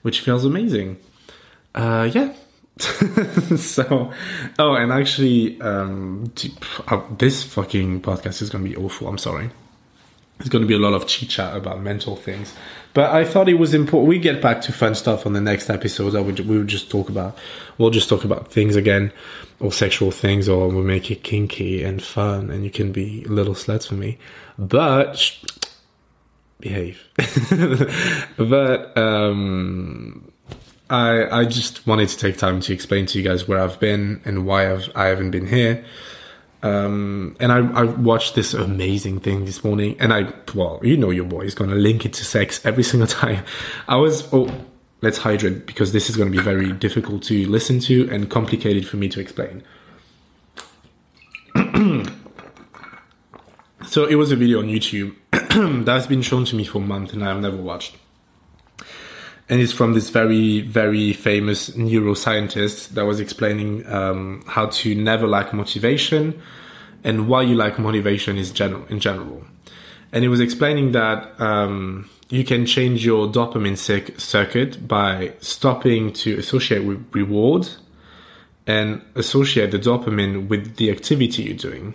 which 0.01 0.19
feels 0.19 0.43
amazing. 0.43 0.97
Uh, 1.73 2.09
yeah. 2.13 2.33
so, 3.55 4.11
oh, 4.59 4.73
and 4.73 4.91
actually, 4.91 5.61
um, 5.61 6.33
uh, 6.87 7.01
this 7.17 7.43
fucking 7.43 8.01
podcast 8.01 8.41
is 8.41 8.49
gonna 8.49 8.63
be 8.63 8.75
awful. 8.75 9.07
I'm 9.07 9.17
sorry 9.17 9.51
It's 10.39 10.49
to 10.49 10.65
be 10.65 10.73
a 10.73 10.79
lot 10.79 10.93
of 10.93 11.07
chit 11.07 11.29
chat 11.29 11.55
about 11.55 11.81
mental 11.81 12.15
things. 12.15 12.53
But 12.93 13.11
I 13.11 13.23
thought 13.23 13.47
it 13.47 13.55
was 13.55 13.73
important. 13.73 14.09
We 14.09 14.19
get 14.19 14.41
back 14.41 14.61
to 14.63 14.73
fun 14.73 14.95
stuff 14.95 15.25
on 15.25 15.33
the 15.33 15.41
next 15.41 15.69
episode. 15.69 16.15
I 16.15 16.21
would 16.21 16.39
we 16.41 16.57
would 16.57 16.67
just 16.67 16.91
talk 16.91 17.09
about 17.09 17.37
we'll 17.77 17.89
just 17.89 18.09
talk 18.09 18.23
about 18.23 18.51
things 18.51 18.75
again, 18.75 19.11
or 19.59 19.71
sexual 19.71 20.11
things, 20.11 20.49
or 20.49 20.67
we'll 20.67 20.83
make 20.83 21.09
it 21.09 21.23
kinky 21.23 21.83
and 21.83 22.01
fun, 22.03 22.49
and 22.49 22.63
you 22.63 22.71
can 22.71 22.91
be 22.91 23.23
little 23.25 23.53
sluts 23.53 23.87
for 23.87 23.95
me. 23.95 24.17
But 24.57 25.17
sh- 25.17 25.43
behave. 26.59 27.07
but 28.37 28.97
um, 28.97 30.31
I 30.89 31.39
I 31.39 31.45
just 31.45 31.87
wanted 31.87 32.09
to 32.09 32.17
take 32.17 32.37
time 32.37 32.61
to 32.61 32.73
explain 32.73 33.05
to 33.07 33.17
you 33.17 33.23
guys 33.23 33.47
where 33.47 33.59
I've 33.59 33.79
been 33.79 34.21
and 34.25 34.45
why 34.45 34.71
I've 34.71 34.89
I 34.95 35.05
haven't 35.05 35.31
been 35.31 35.47
here. 35.47 35.83
Um, 36.63 37.35
and 37.39 37.51
I, 37.51 37.57
I, 37.57 37.83
watched 37.85 38.35
this 38.35 38.53
amazing 38.53 39.19
thing 39.21 39.45
this 39.45 39.63
morning, 39.63 39.95
and 39.99 40.13
I, 40.13 40.31
well, 40.53 40.79
you 40.83 40.95
know, 40.95 41.09
your 41.09 41.25
boy 41.25 41.41
is 41.41 41.55
to 41.71 41.75
link 41.75 42.05
it 42.05 42.13
to 42.13 42.25
sex 42.25 42.63
every 42.63 42.83
single 42.91 43.07
time. 43.07 43.43
I 43.87 43.95
was, 43.95 44.31
oh, 44.31 44.53
let's 45.01 45.17
hydrate 45.17 45.65
because 45.65 45.91
this 45.91 46.07
is 46.09 46.15
to 46.31 46.37
be 46.37 46.43
very 46.43 46.71
difficult 46.71 47.23
to 47.23 47.47
listen 47.47 47.79
to 47.81 48.07
and 48.11 48.29
complicated 48.29 48.87
for 48.87 48.97
me 48.97 49.09
to 49.09 49.19
explain. 49.19 49.63
so 53.87 54.05
it 54.05 54.15
was 54.15 54.31
a 54.31 54.35
video 54.35 54.59
on 54.59 54.65
YouTube 54.65 55.15
that's 55.85 56.05
been 56.05 56.21
shown 56.21 56.45
to 56.45 56.55
me 56.55 56.63
for 56.63 56.77
a 56.77 56.81
month, 56.81 57.13
and 57.13 57.23
I've 57.23 57.41
never 57.41 57.57
watched. 57.57 57.95
And 59.49 59.59
it's 59.59 59.73
from 59.73 59.93
this 59.93 60.09
very, 60.09 60.61
very 60.61 61.13
famous 61.13 61.71
neuroscientist 61.71 62.89
that 62.89 63.05
was 63.05 63.19
explaining 63.19 63.85
um, 63.87 64.43
how 64.47 64.67
to 64.67 64.95
never 64.95 65.27
lack 65.27 65.53
motivation 65.53 66.41
and 67.03 67.27
why 67.27 67.41
you 67.41 67.55
like 67.55 67.77
motivation 67.77 68.37
is 68.37 68.51
general 68.51 68.85
in 68.87 68.99
general. 68.99 69.43
And 70.13 70.23
he 70.23 70.27
was 70.27 70.39
explaining 70.39 70.91
that 70.93 71.39
um, 71.39 72.09
you 72.29 72.43
can 72.43 72.65
change 72.65 73.05
your 73.05 73.27
dopamine 73.27 73.77
circuit 73.77 74.87
by 74.87 75.33
stopping 75.39 76.13
to 76.13 76.37
associate 76.37 76.85
with 76.85 77.05
reward 77.13 77.67
and 78.67 79.01
associate 79.15 79.71
the 79.71 79.79
dopamine 79.79 80.47
with 80.47 80.77
the 80.77 80.91
activity 80.91 81.43
you're 81.43 81.57
doing. 81.57 81.93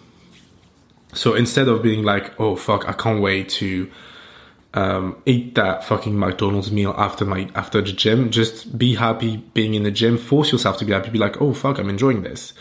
So 1.15 1.35
instead 1.35 1.69
of 1.69 1.83
being 1.83 2.03
like, 2.05 2.39
oh 2.39 2.57
fuck, 2.57 2.89
I 2.89 2.93
can't 2.93 3.23
wait 3.23 3.49
to 3.51 3.91
um, 4.77 5.21
eat 5.25 5.55
that 5.55 5.85
fucking 5.85 6.17
McDonald's 6.17 6.71
meal 6.71 6.95
after 6.99 7.25
my 7.25 7.49
after 7.55 7.81
the 7.81 7.93
gym. 7.93 8.31
Just 8.31 8.79
be 8.79 8.95
happy 8.95 9.39
being 9.55 9.73
in 9.73 9.85
the 9.85 9.91
gym. 9.91 10.19
Force 10.19 10.53
yourself 10.53 10.77
to 10.79 10.85
be 10.85 10.93
happy. 10.93 11.11
Be 11.11 11.19
like, 11.19 11.41
oh 11.41 11.55
fuck, 11.55 11.79
I'm 11.79 11.89
enjoying 11.89 12.23
this. 12.23 12.53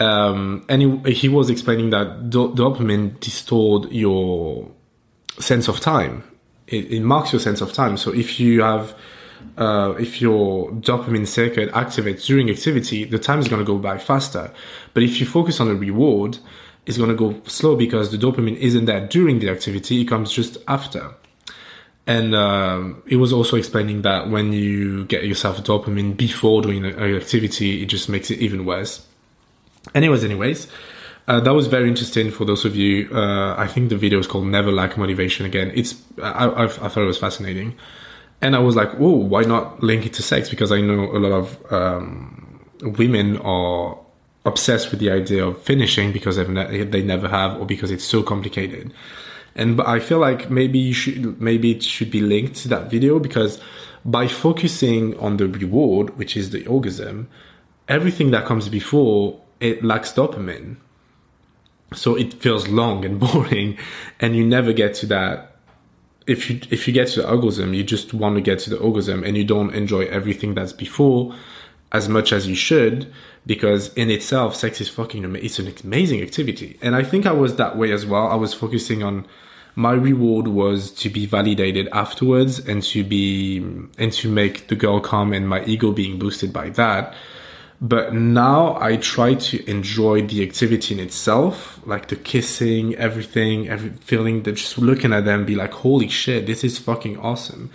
Um, 0.00 0.64
and 0.68 1.06
he, 1.06 1.12
he, 1.12 1.28
was 1.28 1.50
explaining 1.50 1.90
that 1.90 2.30
do- 2.30 2.54
dopamine 2.54 3.18
distort 3.18 3.90
your 3.90 4.70
sense 5.40 5.66
of 5.66 5.80
time. 5.80 6.22
It, 6.68 6.92
it, 6.92 7.00
marks 7.02 7.32
your 7.32 7.40
sense 7.40 7.60
of 7.60 7.72
time. 7.72 7.96
So 7.96 8.12
if 8.12 8.38
you 8.38 8.62
have 8.62 8.94
uh, 9.56 9.94
if 9.98 10.20
your 10.20 10.70
dopamine 10.70 11.26
circuit 11.26 11.72
activates 11.72 12.26
during 12.26 12.50
activity, 12.50 13.04
the 13.04 13.18
time 13.18 13.38
is 13.38 13.48
going 13.48 13.58
to 13.58 13.66
go 13.66 13.78
by 13.78 13.98
faster. 13.98 14.52
But 14.94 15.04
if 15.04 15.18
you 15.20 15.26
focus 15.26 15.60
on 15.60 15.68
the 15.68 15.74
reward, 15.74 16.38
it's 16.86 16.96
going 16.96 17.10
to 17.10 17.16
go 17.16 17.40
slow 17.46 17.76
because 17.76 18.10
the 18.10 18.18
dopamine 18.18 18.56
isn't 18.56 18.86
there 18.86 19.06
during 19.06 19.38
the 19.38 19.50
activity; 19.50 20.00
it 20.00 20.06
comes 20.06 20.32
just 20.32 20.58
after. 20.66 21.14
And 22.08 22.34
um, 22.34 23.02
it 23.06 23.16
was 23.16 23.34
also 23.34 23.56
explaining 23.56 24.00
that 24.00 24.30
when 24.30 24.54
you 24.54 25.04
get 25.04 25.24
yourself 25.24 25.58
a 25.58 25.62
dopamine 25.62 26.16
before 26.16 26.62
doing 26.62 26.86
an 26.86 26.98
activity, 26.98 27.82
it 27.82 27.86
just 27.86 28.08
makes 28.08 28.30
it 28.30 28.38
even 28.38 28.64
worse. 28.64 29.06
Anyways, 29.94 30.24
anyways, 30.24 30.68
uh, 31.28 31.40
that 31.40 31.52
was 31.52 31.66
very 31.66 31.86
interesting 31.86 32.30
for 32.30 32.46
those 32.46 32.64
of 32.64 32.74
you. 32.74 33.10
Uh, 33.14 33.54
I 33.58 33.66
think 33.66 33.90
the 33.90 33.96
video 33.98 34.18
is 34.18 34.26
called 34.26 34.46
"Never 34.46 34.72
Lack 34.72 34.96
Motivation." 34.96 35.44
Again, 35.44 35.70
it's 35.74 35.96
I, 36.22 36.46
I, 36.46 36.64
I 36.64 36.88
thought 36.88 37.02
it 37.02 37.06
was 37.06 37.18
fascinating, 37.18 37.74
and 38.40 38.56
I 38.56 38.60
was 38.60 38.74
like, 38.74 38.88
"Oh, 38.98 39.16
why 39.16 39.42
not 39.42 39.82
link 39.82 40.06
it 40.06 40.14
to 40.14 40.22
sex?" 40.22 40.48
Because 40.48 40.72
I 40.72 40.80
know 40.80 41.14
a 41.14 41.20
lot 41.20 41.32
of 41.32 41.72
um, 41.72 42.60
women 42.80 43.36
are 43.38 43.98
obsessed 44.46 44.90
with 44.90 45.00
the 45.00 45.10
idea 45.10 45.44
of 45.46 45.60
finishing 45.60 46.12
because 46.12 46.38
ne- 46.38 46.84
they 46.84 47.02
never 47.02 47.28
have, 47.28 47.60
or 47.60 47.66
because 47.66 47.90
it's 47.90 48.04
so 48.04 48.22
complicated. 48.22 48.94
And 49.58 49.80
I 49.80 49.98
feel 49.98 50.20
like 50.20 50.50
maybe 50.50 50.78
you 50.78 50.94
should 50.94 51.40
maybe 51.42 51.72
it 51.72 51.82
should 51.82 52.12
be 52.12 52.20
linked 52.20 52.54
to 52.62 52.68
that 52.68 52.88
video 52.88 53.18
because 53.18 53.60
by 54.04 54.28
focusing 54.28 55.18
on 55.18 55.36
the 55.36 55.48
reward, 55.48 56.16
which 56.16 56.36
is 56.36 56.50
the 56.50 56.64
orgasm, 56.66 57.28
everything 57.88 58.30
that 58.30 58.46
comes 58.46 58.68
before 58.68 59.40
it 59.58 59.82
lacks 59.82 60.12
dopamine. 60.12 60.76
So 61.92 62.14
it 62.14 62.34
feels 62.34 62.68
long 62.68 63.04
and 63.04 63.18
boring 63.24 63.76
and 64.20 64.36
you 64.36 64.46
never 64.46 64.72
get 64.72 64.94
to 64.94 65.06
that. 65.06 65.56
If 66.28 66.48
you 66.48 66.60
if 66.70 66.86
you 66.86 66.94
get 66.94 67.08
to 67.08 67.22
the 67.22 67.28
orgasm 67.28 67.74
you 67.74 67.82
just 67.82 68.14
want 68.14 68.36
to 68.36 68.40
get 68.40 68.60
to 68.60 68.70
the 68.70 68.78
orgasm 68.78 69.24
and 69.24 69.36
you 69.36 69.44
don't 69.44 69.74
enjoy 69.74 70.04
everything 70.04 70.54
that's 70.54 70.74
before 70.74 71.34
as 71.90 72.06
much 72.08 72.32
as 72.32 72.46
you 72.46 72.54
should 72.54 73.10
because 73.46 73.92
in 73.94 74.10
itself 74.10 74.54
sex 74.54 74.78
is 74.80 74.90
fucking 74.90 75.34
it's 75.36 75.58
an 75.58 75.72
amazing 75.82 76.20
activity. 76.20 76.78
And 76.80 76.94
i 76.94 77.02
think 77.02 77.26
i 77.26 77.32
was 77.32 77.56
that 77.56 77.76
way 77.76 77.90
as 77.90 78.06
well. 78.06 78.28
I 78.28 78.36
was 78.36 78.54
focusing 78.54 79.02
on 79.02 79.26
my 79.78 79.92
reward 79.92 80.48
was 80.48 80.90
to 80.90 81.08
be 81.08 81.24
validated 81.24 81.88
afterwards 81.92 82.58
and 82.58 82.82
to 82.82 83.04
be 83.04 83.58
and 83.96 84.12
to 84.12 84.28
make 84.28 84.66
the 84.66 84.74
girl 84.74 84.98
come 84.98 85.32
and 85.32 85.48
my 85.48 85.64
ego 85.66 85.92
being 85.92 86.18
boosted 86.18 86.52
by 86.52 86.68
that 86.70 87.14
but 87.80 88.12
now 88.12 88.76
I 88.80 88.96
try 88.96 89.34
to 89.34 89.70
enjoy 89.70 90.26
the 90.26 90.42
activity 90.42 90.94
in 90.94 91.00
itself, 91.00 91.80
like 91.86 92.08
the 92.08 92.16
kissing, 92.16 92.96
everything, 92.96 93.68
every 93.68 93.90
feeling 93.90 94.42
that 94.42 94.54
just 94.54 94.78
looking 94.78 95.12
at 95.12 95.24
them, 95.24 95.44
be 95.44 95.54
like, 95.54 95.72
holy 95.72 96.08
shit, 96.08 96.46
this 96.46 96.64
is 96.64 96.76
fucking 96.76 97.18
awesome. 97.18 97.70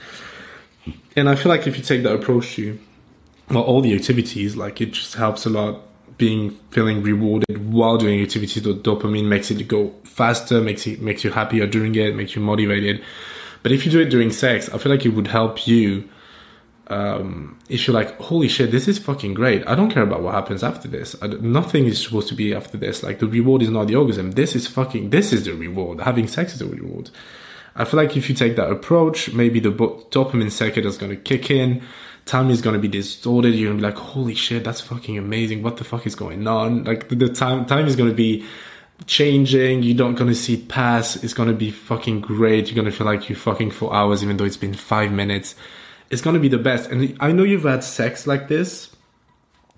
And 1.16 1.30
I 1.30 1.36
feel 1.36 1.50
like 1.50 1.68
if 1.68 1.78
you 1.78 1.84
take 1.84 2.04
that 2.04 2.14
approach 2.14 2.56
to 2.56 2.78
well, 3.50 3.64
all 3.64 3.80
the 3.80 3.96
activities, 3.96 4.58
like 4.58 4.82
it 4.82 4.92
just 4.92 5.14
helps 5.14 5.46
a 5.46 5.50
lot 5.50 5.80
being 6.24 6.52
feeling 6.72 7.04
rewarded 7.04 7.56
while 7.74 7.98
doing 7.98 8.22
activities. 8.22 8.64
The 8.64 8.74
dopamine 8.74 9.26
makes 9.26 9.52
it 9.52 9.68
go 9.68 9.94
faster, 10.06 10.62
makes 10.62 10.88
it 10.88 11.02
makes 11.02 11.26
you 11.26 11.32
happier 11.32 11.68
doing 11.68 11.94
it, 11.96 12.16
makes 12.16 12.34
you 12.34 12.42
motivated. 12.42 13.04
But 13.62 13.74
if 13.74 13.86
you 13.86 13.92
do 13.92 14.00
it 14.00 14.10
during 14.10 14.32
sex, 14.32 14.70
I 14.70 14.78
feel 14.78 14.92
like 14.94 15.06
it 15.06 15.14
would 15.18 15.28
help 15.28 15.68
you 15.68 16.08
um, 16.88 17.60
if 17.68 17.88
you're 17.88 17.94
like, 17.94 18.18
holy 18.20 18.48
shit, 18.48 18.72
this 18.72 18.88
is 18.88 19.00
fucking 19.00 19.34
great. 19.34 19.68
I 19.68 19.76
don't 19.76 19.92
care 19.92 20.04
about 20.04 20.22
what 20.22 20.34
happens 20.34 20.64
after 20.64 20.88
this. 20.88 21.10
nothing 21.42 21.86
is 21.86 22.02
supposed 22.02 22.30
to 22.30 22.36
be 22.36 22.54
after 22.54 22.78
this. 22.78 23.04
Like 23.04 23.20
the 23.20 23.28
reward 23.28 23.62
is 23.62 23.70
not 23.70 23.88
the 23.88 23.96
orgasm. 23.96 24.32
This 24.32 24.56
is 24.56 24.66
fucking, 24.68 25.10
this 25.10 25.34
is 25.34 25.44
the 25.44 25.54
reward. 25.54 26.02
Having 26.02 26.28
sex 26.28 26.54
is 26.54 26.60
the 26.60 26.68
reward. 26.68 27.10
I 27.76 27.84
feel 27.86 27.98
like 27.98 28.16
if 28.16 28.30
you 28.30 28.36
take 28.36 28.56
that 28.56 28.70
approach, 28.70 29.34
maybe 29.34 29.60
the 29.60 29.72
dopamine 29.72 30.52
circuit 30.52 30.86
is 30.86 30.98
going 30.98 31.12
to 31.12 31.22
kick 31.22 31.50
in. 31.50 31.82
Time 32.26 32.50
is 32.50 32.62
going 32.62 32.74
to 32.74 32.80
be 32.80 32.88
distorted. 32.88 33.56
You're 33.56 33.70
going 33.70 33.80
to 33.80 33.88
be 33.88 33.94
like, 33.94 33.98
holy 33.98 34.36
shit, 34.36 34.64
that's 34.64 34.82
fucking 34.82 35.18
amazing. 35.18 35.62
What 35.62 35.78
the 35.78 35.84
fuck 35.84 36.08
is 36.08 36.16
going 36.16 36.48
on? 36.48 36.84
Like 36.86 37.10
the, 37.10 37.16
the 37.16 37.30
time, 37.30 37.66
time 37.66 37.86
is 37.86 37.96
going 37.96 38.10
to 38.10 38.16
be 38.16 38.46
changing. 39.06 39.84
You're 39.84 39.98
not 39.98 40.16
going 40.16 40.30
to 40.30 40.36
see 40.36 40.56
it 40.56 40.70
pass. 40.70 41.22
It's 41.24 41.34
going 41.34 41.50
to 41.50 41.56
be 41.56 41.72
fucking 41.72 42.22
great. 42.22 42.68
You're 42.68 42.76
going 42.76 42.92
to 42.92 42.98
feel 42.98 43.08
like 43.08 43.28
you're 43.28 43.38
fucking 43.38 43.72
for 43.72 43.94
hours, 43.94 44.24
even 44.24 44.38
though 44.38 44.46
it's 44.46 44.58
been 44.58 44.74
five 44.74 45.12
minutes 45.12 45.56
it's 46.14 46.22
gonna 46.22 46.40
be 46.40 46.48
the 46.48 46.60
best. 46.60 46.90
And 46.92 47.18
I 47.20 47.32
know 47.32 47.44
you've 47.44 47.64
had 47.64 47.84
sex 47.84 48.28
like 48.28 48.48
this. 48.48 48.96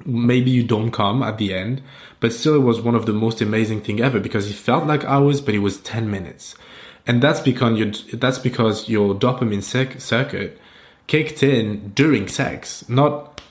Maybe 0.06 0.52
you 0.52 0.64
don't 0.64 0.92
come 0.92 1.24
at 1.24 1.38
the 1.38 1.54
end, 1.54 1.82
but 2.20 2.34
still, 2.34 2.56
it 2.56 2.60
was 2.60 2.82
one 2.82 2.96
of 2.96 3.06
the 3.06 3.14
most 3.14 3.40
amazing 3.40 3.82
thing 3.82 4.02
ever 4.02 4.20
because 4.20 4.50
it 4.50 4.56
felt 4.56 4.86
like 4.86 5.06
hours, 5.06 5.40
but 5.40 5.56
it 5.56 5.60
was 5.60 5.80
ten 5.80 6.12
minutes, 6.12 6.56
and 7.08 7.24
that's 7.24 7.40
because 7.40 7.80
your 7.80 7.92
that's 8.20 8.38
because 8.38 8.90
your 8.90 9.16
dopamine 9.16 9.64
circuit 9.64 10.60
kicked 11.08 11.44
in 11.44 11.90
during 11.90 12.28
sex, 12.28 12.88
not 12.90 13.42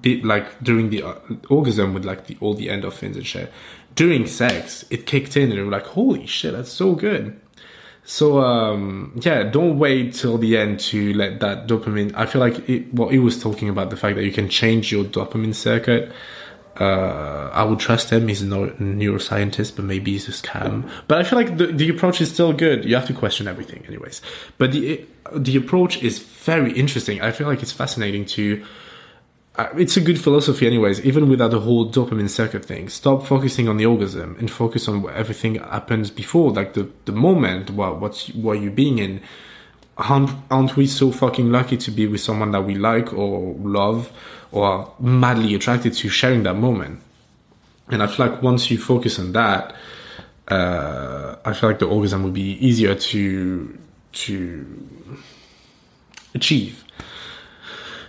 be, 0.00 0.22
like 0.22 0.62
during 0.62 0.90
the 0.90 1.02
uh, 1.02 1.14
orgasm 1.48 1.94
with 1.94 2.04
like 2.04 2.26
the 2.26 2.36
all 2.40 2.54
the 2.54 2.68
endorphins 2.68 3.16
and 3.16 3.26
shit. 3.26 3.52
During 3.94 4.26
sex, 4.26 4.84
it 4.90 5.06
kicked 5.06 5.36
in, 5.36 5.50
and 5.50 5.64
were 5.64 5.70
like, 5.70 5.86
"Holy 5.86 6.26
shit, 6.26 6.52
that's 6.52 6.70
so 6.70 6.94
good." 6.94 7.40
So 8.04 8.40
um, 8.40 9.20
yeah, 9.22 9.42
don't 9.42 9.78
wait 9.78 10.14
till 10.14 10.38
the 10.38 10.56
end 10.56 10.80
to 10.80 11.12
let 11.14 11.40
that 11.40 11.66
dopamine. 11.66 12.12
I 12.14 12.26
feel 12.26 12.40
like 12.40 12.68
it, 12.68 12.92
what 12.94 13.12
he 13.12 13.18
was 13.18 13.40
talking 13.40 13.68
about 13.68 13.90
the 13.90 13.96
fact 13.96 14.16
that 14.16 14.24
you 14.24 14.32
can 14.32 14.48
change 14.48 14.90
your 14.92 15.04
dopamine 15.04 15.54
circuit. 15.54 16.12
Uh, 16.80 17.50
I 17.52 17.62
would 17.62 17.78
trust 17.78 18.08
him. 18.08 18.28
He's 18.28 18.40
a 18.40 18.46
neuroscientist, 18.46 19.76
but 19.76 19.84
maybe 19.84 20.12
he's 20.12 20.28
a 20.28 20.32
scam. 20.32 20.90
But 21.08 21.18
I 21.18 21.24
feel 21.24 21.38
like 21.38 21.58
the, 21.58 21.66
the 21.66 21.90
approach 21.90 22.22
is 22.22 22.32
still 22.32 22.54
good. 22.54 22.86
You 22.86 22.94
have 22.94 23.06
to 23.08 23.12
question 23.12 23.46
everything, 23.46 23.84
anyways. 23.86 24.22
But 24.56 24.72
the 24.72 25.04
the 25.36 25.56
approach 25.56 26.02
is 26.02 26.18
very 26.18 26.72
interesting. 26.72 27.20
I 27.20 27.32
feel 27.32 27.46
like 27.46 27.62
it's 27.62 27.72
fascinating 27.72 28.24
to 28.26 28.64
uh, 29.56 29.68
it's 29.76 29.96
a 29.96 30.00
good 30.00 30.18
philosophy 30.18 30.64
anyways 30.66 31.04
even 31.04 31.28
without 31.28 31.50
the 31.50 31.58
whole 31.58 31.90
dopamine 31.90 32.30
circuit 32.30 32.64
thing 32.64 32.88
stop 32.88 33.26
focusing 33.26 33.68
on 33.68 33.76
the 33.78 33.84
orgasm 33.84 34.36
and 34.38 34.48
focus 34.48 34.86
on 34.86 35.02
what 35.02 35.12
everything 35.14 35.56
happens 35.56 36.08
before 36.08 36.52
like 36.52 36.74
the 36.74 36.88
the 37.04 37.12
moment 37.12 37.68
what 37.70 38.00
what's 38.00 38.28
what 38.28 38.60
you 38.60 38.70
being 38.70 38.98
in 38.98 39.20
aren't, 39.98 40.30
aren't 40.50 40.76
we 40.76 40.86
so 40.86 41.10
fucking 41.12 41.50
lucky 41.50 41.76
to 41.76 41.90
be 41.90 42.06
with 42.06 42.20
someone 42.20 42.52
that 42.52 42.62
we 42.62 42.74
like 42.74 43.12
or 43.12 43.54
love 43.58 44.12
or 44.52 44.92
madly 44.98 45.54
attracted 45.54 45.92
to 45.92 46.08
sharing 46.08 46.42
that 46.42 46.54
moment 46.54 47.00
and 47.88 48.02
i 48.02 48.06
feel 48.06 48.26
like 48.26 48.42
once 48.42 48.70
you 48.70 48.78
focus 48.78 49.18
on 49.18 49.32
that 49.32 49.74
uh, 50.48 51.36
i 51.44 51.52
feel 51.52 51.70
like 51.70 51.78
the 51.78 51.86
orgasm 51.86 52.22
would 52.22 52.34
be 52.34 52.52
easier 52.64 52.94
to 52.94 53.78
to 54.12 54.88
achieve 56.34 56.84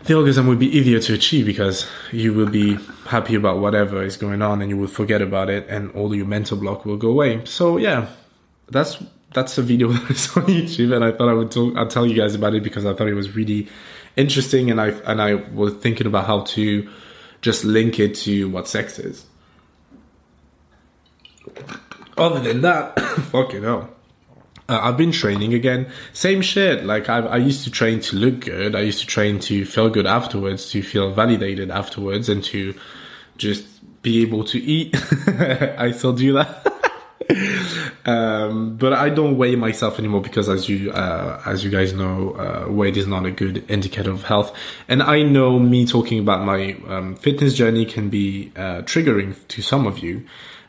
the 0.05 0.15
orgasm 0.15 0.47
would 0.47 0.59
be 0.59 0.77
easier 0.77 0.99
to 0.99 1.13
achieve 1.13 1.45
because 1.45 1.87
you 2.11 2.33
will 2.33 2.49
be 2.49 2.77
happy 3.05 3.35
about 3.35 3.59
whatever 3.59 4.01
is 4.01 4.17
going 4.17 4.41
on 4.41 4.61
and 4.61 4.69
you 4.69 4.77
will 4.77 4.87
forget 4.87 5.21
about 5.21 5.49
it 5.49 5.67
and 5.69 5.91
all 5.91 6.15
your 6.15 6.25
mental 6.25 6.57
block 6.57 6.85
will 6.85 6.97
go 6.97 7.09
away. 7.09 7.45
So 7.45 7.77
yeah, 7.77 8.07
that's 8.69 9.03
that's 9.33 9.57
a 9.57 9.61
video 9.61 9.87
that's 10.07 10.35
on 10.35 10.43
YouTube 10.45 10.95
and 10.95 11.05
I 11.05 11.11
thought 11.11 11.29
I 11.29 11.33
would 11.33 11.51
talk, 11.51 11.75
I'll 11.77 11.87
tell 11.87 12.05
you 12.05 12.15
guys 12.15 12.33
about 12.33 12.55
it 12.55 12.63
because 12.63 12.85
I 12.85 12.93
thought 12.93 13.07
it 13.07 13.13
was 13.13 13.35
really 13.35 13.67
interesting 14.15 14.71
and 14.71 14.79
I 14.79 14.87
and 14.87 15.21
I 15.21 15.35
was 15.35 15.73
thinking 15.75 16.07
about 16.07 16.25
how 16.25 16.41
to 16.41 16.89
just 17.41 17.63
link 17.63 17.99
it 17.99 18.15
to 18.15 18.49
what 18.49 18.67
sex 18.67 18.99
is. 18.99 19.25
Other 22.17 22.39
than 22.39 22.61
that, 22.61 22.99
fucking 23.31 23.63
hell. 23.63 23.89
Uh, 24.69 24.79
I've 24.83 24.97
been 24.97 25.11
training 25.11 25.53
again. 25.53 25.91
Same 26.13 26.41
shit. 26.41 26.85
Like 26.85 27.09
I, 27.09 27.19
I 27.19 27.37
used 27.37 27.63
to 27.65 27.71
train 27.71 27.99
to 28.01 28.15
look 28.15 28.41
good. 28.41 28.75
I 28.75 28.81
used 28.81 28.99
to 28.99 29.07
train 29.07 29.39
to 29.41 29.65
feel 29.65 29.89
good 29.89 30.05
afterwards, 30.05 30.69
to 30.71 30.81
feel 30.81 31.11
validated 31.11 31.71
afterwards, 31.71 32.29
and 32.29 32.43
to 32.45 32.75
just 33.37 33.65
be 34.01 34.21
able 34.21 34.43
to 34.45 34.59
eat. 34.59 34.95
I 35.27 35.91
still 35.91 36.13
do 36.13 36.33
that. 36.33 36.73
um, 38.05 38.75
but 38.77 38.93
I 38.93 39.09
don't 39.09 39.37
weigh 39.37 39.55
myself 39.55 39.99
anymore 39.99 40.21
because, 40.21 40.49
as 40.49 40.67
you 40.69 40.91
uh, 40.91 41.41
as 41.45 41.63
you 41.63 41.69
guys 41.69 41.93
know, 41.93 42.31
uh, 42.31 42.71
weight 42.71 42.97
is 42.97 43.07
not 43.07 43.25
a 43.25 43.31
good 43.31 43.69
indicator 43.69 44.11
of 44.11 44.23
health. 44.23 44.55
And 44.87 45.01
I 45.01 45.23
know 45.23 45.59
me 45.59 45.85
talking 45.85 46.19
about 46.19 46.45
my 46.45 46.77
um, 46.87 47.15
fitness 47.15 47.53
journey 47.53 47.85
can 47.85 48.09
be 48.09 48.51
uh, 48.55 48.81
triggering 48.81 49.35
to 49.49 49.61
some 49.61 49.87
of 49.87 49.99
you. 49.99 50.25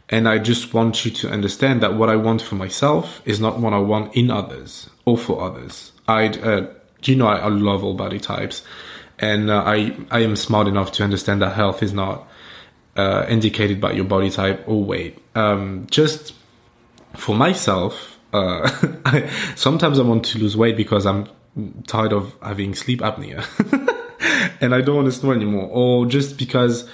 And 0.09 0.29
I 0.29 0.39
just 0.39 0.75
want 0.75 1.07
you 1.07 1.11
to 1.11 1.31
understand 1.31 1.83
that 1.83 1.95
what 1.95 2.11
I 2.11 2.17
want 2.17 2.43
for 2.43 2.55
myself 2.55 3.23
is 3.25 3.41
not 3.41 3.59
what 3.59 3.73
I 3.73 3.79
want 3.79 4.15
in 4.15 4.31
others 4.31 4.91
or 5.07 5.17
for 5.17 5.41
others. 5.41 5.93
I, 6.07 6.29
uh, 6.29 6.67
you 7.03 7.17
know, 7.17 7.27
I, 7.27 7.37
I, 7.37 7.49
love 7.49 7.83
all 7.83 7.95
body 7.95 8.21
types, 8.21 8.63
and 9.19 9.51
uh, 9.51 9.63
I 9.65 9.97
I 10.11 10.21
am 10.21 10.37
smart 10.37 10.69
enough 10.69 10.93
to 10.93 11.05
understand 11.05 11.41
that 11.41 11.55
health 11.55 11.83
is 11.83 11.95
not 11.95 12.29
uh, 12.97 13.25
indicated 13.29 13.81
by 13.81 13.93
your 13.93 14.05
body 14.05 14.31
type 14.31 14.65
or 14.67 14.83
weight. 14.85 15.19
Um, 15.35 15.87
just 15.91 16.35
for 17.17 17.35
myself, 17.35 18.19
uh, 18.33 18.71
I, 19.05 19.29
sometimes 19.57 19.99
I 19.99 20.03
want 20.03 20.25
to 20.27 20.39
lose 20.39 20.57
weight 20.57 20.77
because 20.77 21.07
I'm 21.07 21.29
tired 21.87 22.13
of 22.13 22.35
having 22.43 22.75
sleep 22.75 23.01
apnea, 23.01 23.45
and 24.61 24.75
I 24.75 24.81
don't 24.81 24.97
want 24.97 25.07
to 25.07 25.13
snore 25.13 25.35
anymore, 25.35 25.69
or 25.71 26.07
just 26.07 26.39
because 26.39 26.89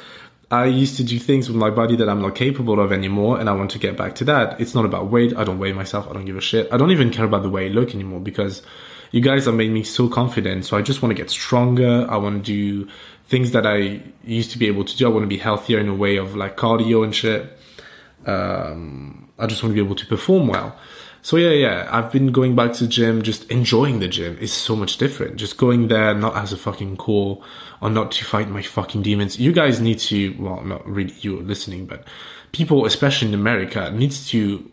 I 0.50 0.64
used 0.64 0.96
to 0.96 1.04
do 1.04 1.18
things 1.18 1.48
with 1.48 1.56
my 1.56 1.70
body 1.70 1.94
that 1.96 2.08
I'm 2.08 2.22
not 2.22 2.34
capable 2.34 2.80
of 2.80 2.90
anymore, 2.90 3.38
and 3.38 3.48
I 3.48 3.52
want 3.52 3.70
to 3.72 3.78
get 3.78 3.96
back 3.96 4.14
to 4.16 4.24
that. 4.24 4.60
It's 4.60 4.74
not 4.74 4.84
about 4.84 5.10
weight. 5.10 5.36
I 5.36 5.44
don't 5.44 5.58
weigh 5.58 5.72
myself. 5.72 6.08
I 6.08 6.14
don't 6.14 6.24
give 6.24 6.36
a 6.36 6.40
shit. 6.40 6.72
I 6.72 6.76
don't 6.76 6.90
even 6.90 7.10
care 7.10 7.26
about 7.26 7.42
the 7.42 7.50
way 7.50 7.66
I 7.66 7.68
look 7.68 7.94
anymore 7.94 8.20
because 8.20 8.62
you 9.10 9.20
guys 9.20 9.44
have 9.44 9.54
made 9.54 9.70
me 9.70 9.82
so 9.82 10.08
confident. 10.08 10.64
So 10.64 10.76
I 10.76 10.82
just 10.82 11.02
want 11.02 11.10
to 11.10 11.22
get 11.22 11.30
stronger. 11.30 12.06
I 12.10 12.16
want 12.16 12.44
to 12.44 12.52
do 12.52 12.90
things 13.26 13.52
that 13.52 13.66
I 13.66 14.00
used 14.24 14.50
to 14.52 14.58
be 14.58 14.66
able 14.66 14.84
to 14.84 14.96
do. 14.96 15.06
I 15.06 15.10
want 15.10 15.24
to 15.24 15.28
be 15.28 15.38
healthier 15.38 15.78
in 15.78 15.88
a 15.88 15.94
way 15.94 16.16
of 16.16 16.34
like 16.34 16.56
cardio 16.56 17.04
and 17.04 17.14
shit. 17.14 17.58
Um, 18.26 19.27
I 19.38 19.46
just 19.46 19.62
want 19.62 19.74
to 19.74 19.80
be 19.80 19.84
able 19.84 19.96
to 19.96 20.06
perform 20.06 20.48
well. 20.48 20.76
So 21.22 21.36
yeah, 21.36 21.50
yeah, 21.50 21.88
I've 21.90 22.12
been 22.12 22.32
going 22.32 22.54
back 22.54 22.72
to 22.74 22.84
the 22.84 22.90
gym, 22.90 23.22
just 23.22 23.50
enjoying 23.50 23.98
the 23.98 24.08
gym 24.08 24.38
is 24.38 24.52
so 24.52 24.76
much 24.76 24.98
different. 24.98 25.36
Just 25.36 25.56
going 25.56 25.88
there, 25.88 26.14
not 26.14 26.36
as 26.36 26.52
a 26.52 26.56
fucking 26.56 26.96
call 26.96 27.42
or 27.80 27.90
not 27.90 28.12
to 28.12 28.24
fight 28.24 28.48
my 28.48 28.62
fucking 28.62 29.02
demons. 29.02 29.38
You 29.38 29.52
guys 29.52 29.80
need 29.80 29.98
to, 30.00 30.36
well, 30.38 30.62
not 30.62 30.86
really 30.86 31.14
you 31.20 31.40
listening, 31.40 31.86
but 31.86 32.04
people, 32.52 32.86
especially 32.86 33.28
in 33.28 33.34
America, 33.34 33.90
needs 33.90 34.28
to 34.30 34.70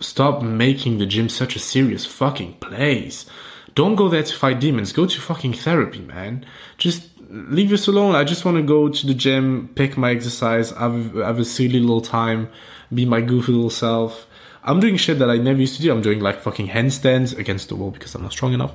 stop 0.00 0.42
making 0.42 0.98
the 0.98 1.06
gym 1.06 1.28
such 1.28 1.56
a 1.56 1.58
serious 1.58 2.06
fucking 2.06 2.54
place. 2.54 3.26
Don't 3.74 3.94
go 3.94 4.08
there 4.08 4.22
to 4.22 4.34
fight 4.34 4.60
demons. 4.60 4.92
Go 4.92 5.06
to 5.06 5.20
fucking 5.20 5.54
therapy, 5.54 6.00
man. 6.00 6.44
Just 6.78 7.08
leave 7.28 7.72
us 7.72 7.86
alone. 7.86 8.14
I 8.14 8.24
just 8.24 8.44
want 8.44 8.56
to 8.58 8.62
go 8.62 8.88
to 8.88 9.06
the 9.06 9.14
gym, 9.14 9.70
pick 9.74 9.96
my 9.96 10.10
exercise, 10.10 10.70
have, 10.70 11.14
have 11.14 11.38
a 11.38 11.44
silly 11.44 11.80
little 11.80 12.02
time, 12.02 12.48
be 12.94 13.04
my 13.04 13.20
goofy 13.20 13.52
little 13.52 13.70
self. 13.70 14.26
I'm 14.64 14.78
doing 14.78 14.96
shit 14.96 15.18
that 15.18 15.28
I 15.28 15.38
never 15.38 15.58
used 15.58 15.76
to 15.76 15.82
do. 15.82 15.90
I'm 15.90 16.02
doing 16.02 16.20
like 16.20 16.40
fucking 16.40 16.68
handstands 16.68 17.36
against 17.36 17.68
the 17.68 17.74
wall 17.74 17.90
because 17.90 18.14
I'm 18.14 18.22
not 18.22 18.32
strong 18.32 18.52
enough. 18.52 18.72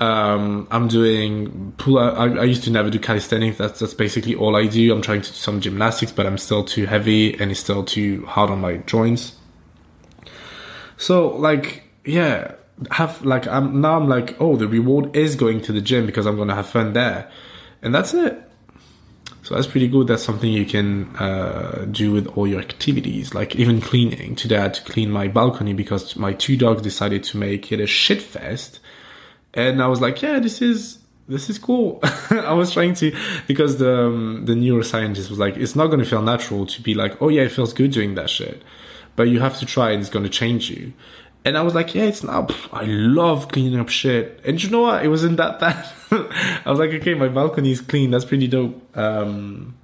Um, 0.00 0.66
I'm 0.70 0.88
doing 0.88 1.72
pull. 1.76 1.98
I, 1.98 2.26
I 2.26 2.44
used 2.44 2.64
to 2.64 2.70
never 2.70 2.90
do 2.90 2.98
calisthenics. 2.98 3.58
That's 3.58 3.78
that's 3.78 3.94
basically 3.94 4.34
all 4.34 4.56
I 4.56 4.66
do. 4.66 4.92
I'm 4.92 5.02
trying 5.02 5.22
to 5.22 5.28
do 5.28 5.34
some 5.34 5.60
gymnastics, 5.60 6.10
but 6.10 6.26
I'm 6.26 6.38
still 6.38 6.64
too 6.64 6.86
heavy 6.86 7.38
and 7.38 7.50
it's 7.50 7.60
still 7.60 7.84
too 7.84 8.26
hard 8.26 8.50
on 8.50 8.60
my 8.60 8.78
joints. 8.78 9.36
So 10.96 11.28
like, 11.36 11.84
yeah, 12.04 12.54
have 12.90 13.24
like 13.24 13.46
I'm 13.46 13.80
now 13.80 13.96
I'm 13.96 14.08
like, 14.08 14.36
oh, 14.40 14.56
the 14.56 14.66
reward 14.66 15.14
is 15.14 15.36
going 15.36 15.60
to 15.62 15.72
the 15.72 15.80
gym 15.80 16.06
because 16.06 16.26
I'm 16.26 16.36
gonna 16.36 16.54
have 16.54 16.68
fun 16.68 16.92
there, 16.92 17.30
and 17.82 17.94
that's 17.94 18.14
it. 18.14 18.49
So 19.50 19.56
that's 19.56 19.66
pretty 19.66 19.88
good. 19.88 20.06
That's 20.06 20.22
something 20.22 20.52
you 20.52 20.64
can 20.64 21.08
uh, 21.16 21.84
do 21.90 22.12
with 22.12 22.28
all 22.36 22.46
your 22.46 22.60
activities, 22.60 23.34
like 23.34 23.56
even 23.56 23.80
cleaning. 23.80 24.36
Today 24.36 24.58
I 24.58 24.62
had 24.62 24.74
to 24.74 24.82
clean 24.84 25.10
my 25.10 25.26
balcony 25.26 25.72
because 25.72 26.14
my 26.14 26.34
two 26.34 26.56
dogs 26.56 26.82
decided 26.82 27.24
to 27.24 27.36
make 27.36 27.72
it 27.72 27.80
a 27.80 27.86
shit 27.88 28.22
fest, 28.22 28.78
and 29.52 29.82
I 29.82 29.88
was 29.88 30.00
like, 30.00 30.22
yeah, 30.22 30.38
this 30.38 30.62
is 30.62 31.00
this 31.26 31.50
is 31.50 31.58
cool. 31.58 31.98
I 32.30 32.52
was 32.52 32.72
trying 32.72 32.94
to 32.94 33.12
because 33.48 33.78
the 33.78 34.06
um, 34.06 34.44
the 34.44 34.54
neuroscientist 34.54 35.30
was 35.30 35.40
like, 35.40 35.56
it's 35.56 35.74
not 35.74 35.88
going 35.88 35.98
to 35.98 36.06
feel 36.06 36.22
natural 36.22 36.64
to 36.66 36.80
be 36.80 36.94
like, 36.94 37.20
oh 37.20 37.28
yeah, 37.28 37.42
it 37.42 37.50
feels 37.50 37.72
good 37.72 37.90
doing 37.90 38.14
that 38.14 38.30
shit, 38.30 38.62
but 39.16 39.24
you 39.24 39.40
have 39.40 39.58
to 39.58 39.66
try 39.66 39.90
and 39.90 40.00
it's 40.00 40.10
going 40.10 40.22
to 40.22 40.30
change 40.30 40.70
you. 40.70 40.92
And 41.44 41.56
I 41.56 41.62
was 41.62 41.74
like, 41.74 41.94
yeah, 41.94 42.04
it's 42.04 42.22
not. 42.22 42.54
I 42.72 42.84
love 42.84 43.48
cleaning 43.48 43.80
up 43.80 43.88
shit. 43.88 44.40
And 44.44 44.62
you 44.62 44.68
know 44.68 44.82
what? 44.82 45.04
It 45.04 45.08
wasn't 45.08 45.38
that 45.38 45.58
bad. 45.58 45.88
I 46.10 46.70
was 46.70 46.78
like, 46.78 46.90
okay, 46.90 47.14
my 47.14 47.28
balcony 47.28 47.72
is 47.72 47.80
clean. 47.80 48.10
That's 48.10 48.26
pretty 48.26 48.46
dope. 48.46 48.96
Um, 48.96 49.74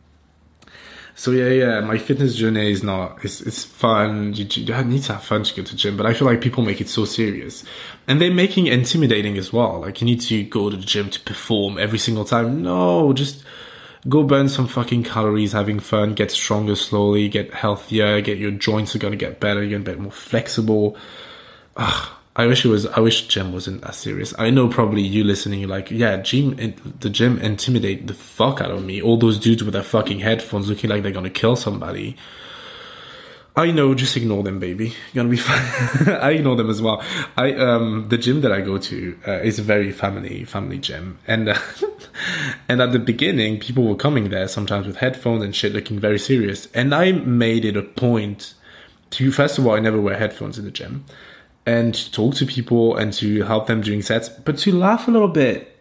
so 1.19 1.31
yeah, 1.31 1.49
yeah, 1.49 1.81
my 1.81 1.97
fitness 1.97 2.37
journey 2.37 2.71
is 2.71 2.83
not. 2.83 3.25
It's 3.25 3.41
it's 3.41 3.65
fun. 3.65 4.35
You, 4.35 4.45
you 4.51 4.85
need 4.85 5.03
to 5.05 5.15
have 5.15 5.25
fun 5.25 5.45
to 5.45 5.55
go 5.55 5.63
to 5.63 5.75
gym, 5.75 5.97
but 5.97 6.05
I 6.05 6.13
feel 6.13 6.29
like 6.29 6.43
people 6.43 6.63
make 6.63 6.83
it 6.83 6.91
so 6.91 7.07
serious, 7.07 7.65
and 8.07 8.21
they're 8.21 8.31
making 8.31 8.67
intimidating 8.67 9.39
as 9.39 9.51
well. 9.51 9.81
Like 9.81 10.03
you 10.03 10.05
need 10.05 10.21
to 10.23 10.45
go 10.45 10.69
to 10.69 10.77
the 10.77 10.85
gym 10.85 11.09
to 11.09 11.21
perform 11.21 11.79
every 11.79 11.99
single 11.99 12.27
time. 12.27 12.61
No, 12.63 13.15
just 13.15 13.45
go 14.07 14.25
burn 14.25 14.51
some 14.51 14.67
fucking 14.67 15.05
calories, 15.05 15.53
having 15.53 15.81
fun, 15.81 16.13
get 16.13 16.31
stronger 16.31 16.77
slowly, 16.77 17.31
get 17.31 17.55
healthier, 17.55 18.21
get 18.21 18.37
your 18.37 18.51
joints 18.51 18.95
are 18.95 18.99
gonna 18.99 19.17
get 19.17 19.41
better, 19.41 19.63
you're 19.63 19.79
gonna 19.79 19.91
get 19.91 19.99
more 19.99 20.13
flexible 20.13 20.99
ugh, 21.77 22.09
I 22.39 22.47
wish 22.47 22.67
it 22.67 22.69
was. 22.69 22.87
I 22.87 23.01
wish 23.01 23.29
gym 23.29 23.53
wasn't 23.53 23.83
as 23.85 23.97
serious. 23.97 24.35
I 24.39 24.51
know 24.51 24.69
probably 24.69 25.01
you 25.01 25.25
listening, 25.25 25.61
you're 25.61 25.71
like, 25.71 25.91
yeah, 25.91 26.19
gym, 26.19 26.75
the 27.01 27.09
gym 27.09 27.39
intimidate 27.39 28.07
the 28.07 28.15
fuck 28.15 28.61
out 28.61 28.71
of 28.71 28.85
me. 28.85 29.01
All 29.01 29.17
those 29.17 29.39
dudes 29.39 29.65
with 29.65 29.73
their 29.73 29.83
fucking 29.83 30.21
headphones 30.21 30.69
looking 30.69 30.91
like 30.91 31.03
they're 31.03 31.13
gonna 31.13 31.31
kill 31.31 31.57
somebody. 31.57 32.17
I 33.59 33.71
know, 33.71 33.95
just 33.95 34.19
ignore 34.19 34.43
them, 34.43 34.59
baby. 34.59 34.89
You're 35.15 35.25
gonna 35.25 35.31
be 35.31 35.37
fine. 35.39 36.15
I 36.15 36.33
ignore 36.33 36.57
them 36.57 36.69
as 36.69 36.83
well. 36.83 37.03
I 37.39 37.55
um 37.55 38.07
the 38.11 38.19
gym 38.19 38.43
that 38.43 38.53
I 38.53 38.61
go 38.61 38.77
to 38.77 39.19
uh, 39.27 39.41
is 39.41 39.59
a 39.59 39.63
very 39.63 39.91
family 39.91 40.45
family 40.45 40.77
gym, 40.77 41.19
and 41.27 41.49
uh, 41.49 41.59
and 42.69 42.83
at 42.83 42.93
the 42.93 42.99
beginning, 42.99 43.61
people 43.61 43.85
were 43.85 43.97
coming 43.97 44.29
there 44.29 44.47
sometimes 44.47 44.87
with 44.87 44.99
headphones 44.99 45.43
and 45.43 45.57
shit, 45.57 45.73
looking 45.73 45.99
very 45.99 46.19
serious. 46.19 46.69
And 46.75 46.95
I 46.95 47.13
made 47.13 47.65
it 47.65 47.79
a 47.79 47.83
point 47.83 48.53
to 49.13 49.33
first 49.33 49.57
of 49.57 49.67
all, 49.67 49.75
I 49.75 49.81
never 49.81 50.03
wear 50.03 50.19
headphones 50.19 50.59
in 50.59 50.67
the 50.67 50.71
gym 50.71 51.07
and 51.67 51.95
to 51.95 52.13
talk 52.13 52.37
to 52.37 52.47
people 52.47 52.97
and 52.97 53.13
to 53.15 53.43
help 53.43 53.67
them 53.67 53.81
during 53.81 54.01
sets, 54.01 54.29
but 54.29 54.57
to 54.59 54.73
laugh 54.73 55.09
a 55.09 55.11
little 55.11 55.29
bit, 55.29 55.77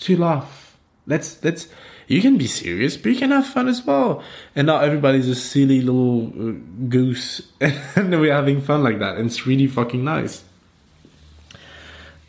to 0.00 0.16
laugh. 0.16 0.76
Let's 1.06 1.42
let's. 1.44 1.68
You 2.06 2.22
can 2.22 2.38
be 2.38 2.46
serious, 2.46 2.96
but 2.96 3.12
you 3.12 3.18
can 3.18 3.30
have 3.32 3.46
fun 3.46 3.68
as 3.68 3.84
well. 3.84 4.22
And 4.56 4.66
not 4.66 4.82
everybody's 4.82 5.28
a 5.28 5.34
silly 5.34 5.82
little 5.82 6.28
uh, 6.28 6.52
goose, 6.88 7.42
and 7.60 8.18
we're 8.18 8.32
having 8.32 8.62
fun 8.62 8.82
like 8.82 8.98
that. 9.00 9.18
And 9.18 9.26
it's 9.26 9.46
really 9.46 9.66
fucking 9.66 10.02
nice. 10.02 10.42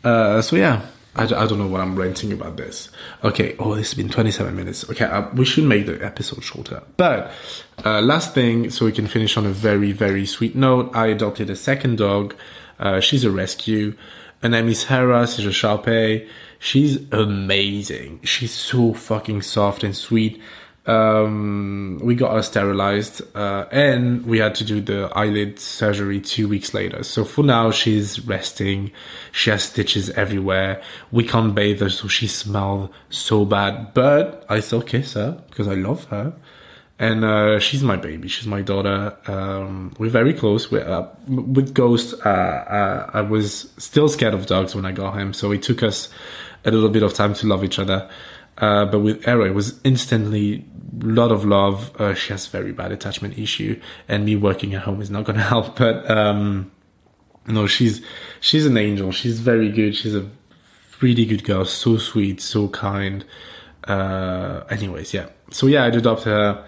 Uh, 0.04 0.42
so 0.42 0.56
yeah, 0.56 0.84
I, 1.16 1.24
I 1.24 1.46
don't 1.46 1.58
know 1.58 1.66
what 1.66 1.80
I'm 1.80 1.96
ranting 1.96 2.32
about 2.32 2.56
this. 2.56 2.90
Okay, 3.24 3.56
oh, 3.58 3.74
this 3.74 3.90
has 3.90 3.96
been 3.96 4.08
27 4.08 4.54
minutes. 4.54 4.88
Okay, 4.90 5.04
uh, 5.04 5.28
we 5.34 5.44
should 5.44 5.64
make 5.64 5.86
the 5.86 6.02
episode 6.04 6.42
shorter. 6.44 6.82
But 6.96 7.32
uh, 7.84 8.00
last 8.00 8.34
thing, 8.34 8.70
so 8.70 8.84
we 8.84 8.92
can 8.92 9.06
finish 9.06 9.36
on 9.36 9.46
a 9.46 9.50
very, 9.50 9.92
very 9.92 10.26
sweet 10.26 10.54
note. 10.54 10.90
I 10.94 11.08
adopted 11.08 11.50
a 11.50 11.56
second 11.56 11.98
dog. 11.98 12.34
Uh, 12.80 12.98
she's 12.98 13.24
a 13.24 13.30
rescue. 13.30 13.94
Her 14.42 14.48
name 14.48 14.68
is 14.68 14.84
Hera. 14.84 15.28
She's 15.28 15.46
a 15.46 15.52
Shar-Pei. 15.52 16.26
She's 16.58 16.96
amazing. 17.12 18.20
She's 18.24 18.52
so 18.52 18.94
fucking 18.94 19.42
soft 19.42 19.84
and 19.84 19.94
sweet. 19.94 20.40
Um, 20.86 22.00
we 22.02 22.14
got 22.14 22.32
her 22.32 22.42
sterilized, 22.42 23.22
uh, 23.36 23.66
and 23.70 24.24
we 24.24 24.38
had 24.38 24.54
to 24.56 24.64
do 24.64 24.80
the 24.80 25.10
eyelid 25.14 25.60
surgery 25.60 26.20
two 26.20 26.48
weeks 26.48 26.72
later. 26.72 27.04
So 27.04 27.24
for 27.24 27.44
now, 27.44 27.70
she's 27.70 28.26
resting. 28.26 28.90
She 29.30 29.50
has 29.50 29.62
stitches 29.62 30.08
everywhere. 30.10 30.82
We 31.12 31.24
can't 31.24 31.54
bathe 31.54 31.80
her, 31.80 31.90
so 31.90 32.08
she 32.08 32.26
smells 32.26 32.88
so 33.10 33.44
bad. 33.44 33.92
But 33.92 34.46
I 34.48 34.60
still 34.60 34.82
kiss 34.82 35.12
her 35.12 35.42
because 35.50 35.68
I 35.68 35.74
love 35.74 36.04
her 36.06 36.32
and 37.00 37.24
uh, 37.24 37.58
she's 37.58 37.82
my 37.82 37.96
baby. 37.96 38.28
She's 38.28 38.46
my 38.46 38.60
daughter. 38.60 39.16
Um, 39.26 39.94
we're 39.98 40.10
very 40.10 40.34
close. 40.34 40.70
We're, 40.70 40.86
uh, 40.86 41.08
with 41.26 41.72
Ghost, 41.72 42.14
uh, 42.26 42.28
uh, 42.28 43.10
I 43.14 43.22
was 43.22 43.72
still 43.78 44.06
scared 44.06 44.34
of 44.34 44.44
dogs 44.44 44.74
when 44.74 44.84
I 44.84 44.92
got 44.92 45.16
him, 45.16 45.32
so 45.32 45.50
it 45.50 45.62
took 45.62 45.82
us 45.82 46.10
a 46.62 46.70
little 46.70 46.90
bit 46.90 47.02
of 47.02 47.14
time 47.14 47.32
to 47.32 47.46
love 47.46 47.64
each 47.64 47.78
other. 47.78 48.08
Uh, 48.58 48.84
but 48.84 48.98
with 48.98 49.26
Era, 49.26 49.46
it 49.46 49.54
was 49.54 49.80
instantly 49.82 50.66
a 51.02 51.06
lot 51.06 51.32
of 51.32 51.46
love. 51.46 51.98
Uh, 51.98 52.12
she 52.12 52.34
has 52.34 52.46
very 52.48 52.70
bad 52.70 52.92
attachment 52.92 53.38
issue, 53.38 53.80
and 54.06 54.26
me 54.26 54.36
working 54.36 54.74
at 54.74 54.82
home 54.82 55.00
is 55.00 55.08
not 55.08 55.24
going 55.24 55.38
to 55.38 55.42
help. 55.42 55.76
But 55.76 56.08
um, 56.10 56.70
no, 57.46 57.66
she's 57.66 58.04
she's 58.40 58.66
an 58.66 58.76
angel. 58.76 59.10
She's 59.10 59.40
very 59.40 59.70
good. 59.70 59.96
She's 59.96 60.14
a 60.14 60.28
really 61.00 61.24
good 61.24 61.44
girl. 61.44 61.64
So 61.64 61.96
sweet, 61.96 62.42
so 62.42 62.68
kind. 62.68 63.24
anyways, 63.88 65.14
yeah 65.14 65.28
so 65.50 65.66
yeah, 65.66 65.84
I 65.84 65.88
adopted 65.88 66.26
her. 66.26 66.64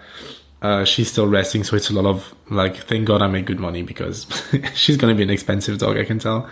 Uh, 0.63 0.85
she's 0.85 1.11
still 1.11 1.27
resting, 1.27 1.63
so 1.63 1.75
it's 1.75 1.89
a 1.89 1.93
lot 1.93 2.05
of 2.05 2.33
like. 2.49 2.77
Thank 2.77 3.05
God 3.05 3.21
I 3.21 3.27
make 3.27 3.45
good 3.45 3.59
money 3.59 3.83
because 3.83 4.25
she's 4.73 4.97
gonna 4.97 5.13
be 5.13 5.23
an 5.23 5.29
expensive 5.29 5.77
dog. 5.77 5.97
I 5.97 6.05
can 6.05 6.19
tell 6.19 6.49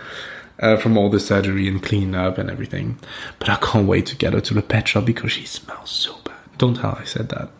uh, 0.60 0.76
from 0.76 0.96
all 0.96 1.08
the 1.08 1.18
surgery 1.18 1.66
and 1.66 1.82
cleaning 1.82 2.14
up 2.14 2.38
and 2.38 2.50
everything. 2.50 2.98
But 3.38 3.48
I 3.48 3.56
can't 3.56 3.88
wait 3.88 4.06
to 4.06 4.16
get 4.16 4.34
her 4.34 4.40
to 4.40 4.54
the 4.54 4.62
pet 4.62 4.88
shop 4.88 5.06
because 5.06 5.32
she 5.32 5.46
smells 5.46 5.90
so 5.90 6.14
bad. 6.24 6.36
Don't 6.58 6.74
tell 6.74 6.96
I 7.00 7.04
said 7.04 7.30
that. 7.30 7.50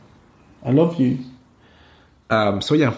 I 0.65 0.71
love 0.71 1.01
you. 1.01 1.19
Um, 2.31 2.61
so 2.63 2.75
yeah, 2.75 2.95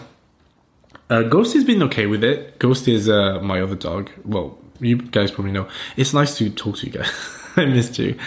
uh, 1.10 1.22
Ghost 1.22 1.54
has 1.54 1.64
been 1.64 1.82
okay 1.84 2.06
with 2.06 2.22
it. 2.24 2.58
Ghost 2.58 2.88
is 2.88 3.08
uh, 3.08 3.40
my 3.40 3.60
other 3.60 3.74
dog. 3.74 4.10
Well, 4.24 4.58
you 4.80 4.96
guys 4.96 5.30
probably 5.30 5.52
know. 5.52 5.68
It's 5.96 6.12
nice 6.12 6.36
to 6.38 6.50
talk 6.50 6.78
to 6.78 6.86
you 6.86 6.92
guys. 6.92 7.10
I 7.56 7.66
missed 7.66 7.98
you. 7.98 8.18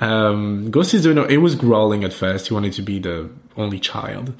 Um, 0.00 0.70
Ghost 0.70 0.94
is 0.94 1.02
doing. 1.02 1.18
It 1.30 1.38
was 1.38 1.54
growling 1.54 2.04
at 2.04 2.12
first. 2.12 2.48
He 2.48 2.54
wanted 2.54 2.72
to 2.74 2.82
be 2.82 2.98
the 2.98 3.30
only 3.56 3.78
child, 3.78 4.34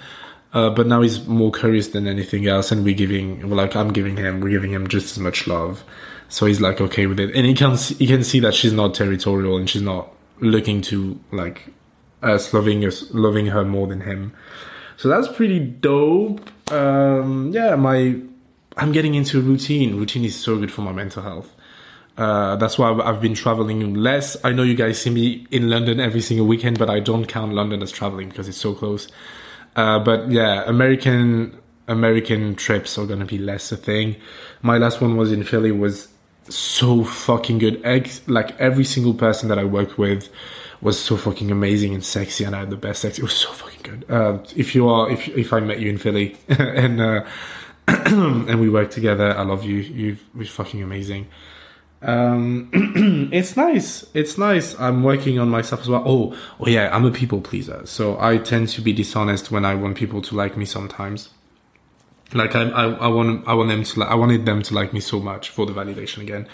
uh, 0.53 0.71
but 0.71 0.87
now 0.87 1.03
he's 1.03 1.27
more 1.27 1.51
curious 1.53 1.89
than 1.89 2.07
anything 2.07 2.47
else. 2.47 2.71
And 2.73 2.85
we're 2.85 2.95
giving, 2.95 3.49
like 3.51 3.75
I'm 3.75 3.93
giving 3.93 4.17
him, 4.17 4.41
we're 4.41 4.51
giving 4.51 4.73
him 4.73 4.87
just 4.89 5.13
as 5.13 5.19
much 5.19 5.47
love. 5.47 5.85
So 6.29 6.47
he's 6.47 6.61
like 6.61 6.81
okay 6.81 7.07
with 7.07 7.21
it, 7.21 7.35
and 7.35 7.47
he 7.47 7.53
can 7.53 7.77
he 7.77 8.07
can 8.07 8.25
see 8.25 8.41
that 8.41 8.55
she's 8.55 8.73
not 8.73 8.95
territorial 8.95 9.59
and 9.59 9.69
she's 9.69 9.83
not 9.83 10.09
looking 10.41 10.81
to 10.81 11.21
like 11.31 11.71
us 12.23 12.55
loving 12.55 12.85
us 12.87 13.13
loving 13.13 13.47
her 13.47 13.67
more 13.67 13.87
than 13.87 14.01
him. 14.01 14.33
So 14.97 15.09
that's 15.09 15.29
pretty 15.29 15.59
dope. 15.59 16.51
Um, 16.73 17.51
yeah, 17.53 17.77
my 17.77 18.17
I'm 18.79 18.93
getting 18.93 19.15
into 19.15 19.43
routine. 19.43 19.97
Routine 19.97 20.25
is 20.25 20.35
so 20.35 20.59
good 20.59 20.73
for 20.73 20.81
my 20.81 20.93
mental 20.93 21.23
health. 21.23 21.55
Uh, 22.17 22.57
that's 22.57 22.79
why 22.79 22.93
I've 22.93 23.21
been 23.21 23.35
traveling 23.35 23.95
less. 23.95 24.37
I 24.45 24.53
know 24.53 24.63
you 24.63 24.75
guys 24.75 25.01
see 25.01 25.11
me 25.11 25.47
in 25.51 25.69
London 25.69 26.01
every 26.01 26.21
single 26.21 26.47
weekend, 26.47 26.79
but 26.79 26.89
I 26.91 27.01
don't 27.01 27.27
count 27.27 27.53
London 27.53 27.83
as 27.83 27.91
traveling 27.91 28.29
because 28.29 28.49
it's 28.49 28.59
so 28.59 28.75
close. 28.75 29.09
Uh, 29.77 29.99
but 29.99 30.31
yeah, 30.31 30.63
American 30.67 31.59
American 31.89 32.55
trips 32.55 32.99
are 32.99 33.07
gonna 33.07 33.25
be 33.25 33.39
less 33.39 33.73
a 33.73 33.77
thing. 33.77 34.17
My 34.63 34.79
last 34.79 35.01
one 35.01 35.17
was 35.17 35.33
in 35.33 35.45
Philly 35.45 35.73
was 35.73 36.09
so 36.49 37.05
fucking 37.05 37.59
good. 37.59 37.81
Ex- 37.85 38.23
like 38.27 38.59
every 38.59 38.85
single 38.85 39.15
person 39.15 39.49
that 39.49 39.59
I 39.59 39.65
worked 39.65 39.99
with 39.99 40.29
was 40.81 40.99
so 40.99 41.17
fucking 41.17 41.51
amazing 41.51 41.95
and 41.95 42.05
sexy, 42.05 42.45
and 42.45 42.55
I 42.57 42.61
had 42.61 42.71
the 42.71 42.77
best 42.77 43.03
sex. 43.03 43.19
It 43.19 43.23
was 43.23 43.35
so 43.35 43.51
fucking 43.53 43.81
good. 43.83 44.11
Uh, 44.11 44.39
if 44.57 44.75
you 44.75 44.89
are, 44.89 45.11
if 45.11 45.29
if 45.29 45.53
I 45.53 45.61
met 45.61 45.81
you 45.81 45.89
in 45.89 45.99
Philly, 45.99 46.37
and 46.49 47.01
uh, 47.01 47.25
and 47.89 48.61
we 48.61 48.69
worked 48.69 48.93
together. 48.93 49.37
I 49.37 49.43
love 49.43 49.65
you. 49.65 49.77
You 49.77 50.17
you're 50.35 50.47
fucking 50.47 50.83
amazing. 50.83 51.29
Um, 52.03 52.71
it's 53.33 53.57
nice. 53.57 54.05
It's 54.15 54.37
nice. 54.37 54.79
I'm 54.79 55.03
working 55.03 55.39
on 55.39 55.49
myself 55.49 55.83
as 55.83 55.89
well. 55.89 56.03
Oh, 56.05 56.37
oh 56.61 56.67
yeah, 56.67 56.95
I'm 56.95 57.05
a 57.05 57.11
people 57.11 57.41
pleaser. 57.41 57.87
So 57.87 58.19
I 58.21 58.39
tend 58.39 58.69
to 58.71 58.81
be 58.81 58.93
dishonest 58.93 59.51
when 59.51 59.65
I 59.65 59.75
want 59.75 59.97
people 59.97 60.21
to 60.23 60.35
like 60.35 60.57
me 60.57 60.65
sometimes. 60.65 61.31
Like 62.35 62.55
I, 62.57 62.69
I, 62.71 62.85
I 62.93 63.09
want, 63.09 63.47
I 63.47 63.55
want 63.55 63.69
them 63.69 63.85
to, 63.85 64.01
like, 64.01 64.09
I 64.09 64.15
wanted 64.15 64.47
them 64.47 64.63
to 64.63 64.75
like 64.75 64.93
me 64.93 65.01
so 65.01 65.21
much 65.21 65.51
for 65.51 65.67
the 65.67 65.73
validation 65.73 66.23
again. 66.23 66.49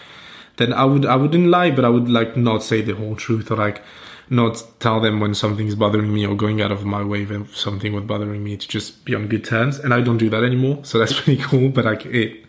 Then 0.56 0.72
I 0.72 0.84
would, 0.84 1.06
I 1.06 1.16
wouldn't 1.16 1.48
lie, 1.48 1.70
but 1.70 1.84
I 1.84 1.88
would 1.88 2.08
like 2.08 2.37
not 2.37 2.62
say 2.62 2.82
the 2.82 2.94
whole 2.94 3.14
truth 3.14 3.50
or 3.50 3.56
like 3.56 3.82
not 4.28 4.62
tell 4.80 5.00
them 5.00 5.20
when 5.20 5.34
something's 5.34 5.74
bothering 5.74 6.12
me 6.12 6.26
or 6.26 6.34
going 6.34 6.61
out 6.61 6.72
of 6.72 6.84
my 6.84 7.02
way 7.02 7.22
if 7.22 7.56
something 7.56 7.94
was 7.94 8.04
bothering 8.04 8.42
me 8.42 8.56
to 8.56 8.68
just 8.68 9.04
be 9.04 9.14
on 9.14 9.28
good 9.28 9.44
terms. 9.44 9.78
And 9.78 9.94
I 9.94 10.00
don't 10.00 10.18
do 10.18 10.28
that 10.30 10.42
anymore. 10.42 10.80
So 10.84 10.98
that's 10.98 11.12
pretty 11.20 11.40
cool. 11.42 11.68
But 11.70 11.84
like 11.84 12.04
it, 12.06 12.44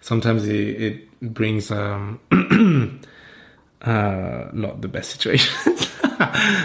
sometimes 0.00 0.46
it, 0.48 0.82
it 0.82 1.08
brings 1.22 1.70
um, 1.70 2.20
uh, 3.82 4.48
not 4.52 4.80
the 4.80 4.88
best 4.88 5.10
situations. 5.12 5.88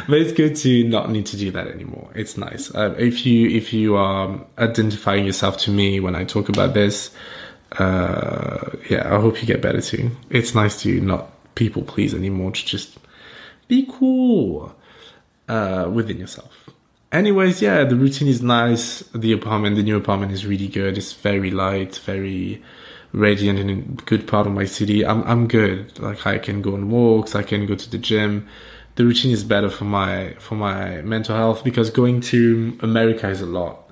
but 0.07 0.17
it's 0.17 0.33
good 0.33 0.55
to 0.57 0.83
not 0.87 1.09
need 1.09 1.25
to 1.27 1.37
do 1.37 1.51
that 1.51 1.67
anymore. 1.67 2.09
It's 2.15 2.37
nice. 2.37 2.73
Uh, 2.73 2.95
if 2.97 3.25
you 3.25 3.49
if 3.49 3.73
you 3.73 3.95
are 3.95 4.39
identifying 4.57 5.25
yourself 5.25 5.57
to 5.59 5.71
me 5.71 5.99
when 5.99 6.15
I 6.15 6.23
talk 6.23 6.49
about 6.49 6.73
this, 6.73 7.11
uh, 7.73 8.71
yeah, 8.89 9.15
I 9.15 9.19
hope 9.19 9.41
you 9.41 9.47
get 9.47 9.61
better 9.61 9.81
too. 9.81 10.11
It's 10.29 10.53
nice 10.55 10.81
to 10.83 10.99
not 11.01 11.29
people 11.55 11.83
please 11.83 12.13
anymore. 12.13 12.51
To 12.51 12.65
just 12.65 12.97
be 13.67 13.87
cool 13.89 14.75
uh, 15.47 15.89
within 15.91 16.17
yourself. 16.17 16.69
Anyways, 17.11 17.61
yeah, 17.61 17.85
the 17.85 17.95
routine 17.95 18.27
is 18.27 18.41
nice. 18.41 18.99
The 19.15 19.31
apartment, 19.31 19.77
the 19.77 19.83
new 19.83 19.95
apartment 19.95 20.33
is 20.33 20.45
really 20.45 20.67
good. 20.67 20.97
It's 20.97 21.13
very 21.13 21.51
light, 21.51 21.95
very 21.97 22.61
radiant 23.13 23.59
and 23.59 23.69
in 23.69 23.79
a 23.79 24.01
good 24.03 24.27
part 24.27 24.47
of 24.47 24.53
my 24.53 24.65
city. 24.65 25.05
I'm 25.05 25.23
I'm 25.23 25.47
good. 25.47 25.97
Like 25.99 26.25
I 26.25 26.37
can 26.37 26.61
go 26.61 26.73
on 26.73 26.89
walks, 26.89 27.35
I 27.35 27.43
can 27.43 27.65
go 27.65 27.75
to 27.75 27.89
the 27.89 27.97
gym. 27.97 28.47
The 28.95 29.05
routine 29.05 29.31
is 29.31 29.43
better 29.43 29.69
for 29.69 29.85
my 29.85 30.33
for 30.39 30.55
my 30.55 31.01
mental 31.01 31.35
health 31.35 31.63
because 31.63 31.89
going 31.89 32.21
to 32.21 32.77
America 32.81 33.29
is 33.29 33.41
a 33.41 33.45
lot. 33.45 33.89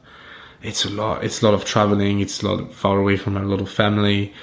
It's 0.62 0.84
a 0.84 0.90
lot. 0.90 1.24
It's 1.24 1.42
a 1.42 1.46
lot 1.46 1.54
of 1.54 1.64
traveling. 1.66 2.20
It's 2.20 2.42
a 2.42 2.48
lot 2.48 2.74
far 2.74 3.00
away 3.00 3.18
from 3.18 3.38
a 3.38 3.44
lot 3.44 3.62
of 3.62 3.70
family. 3.70 4.34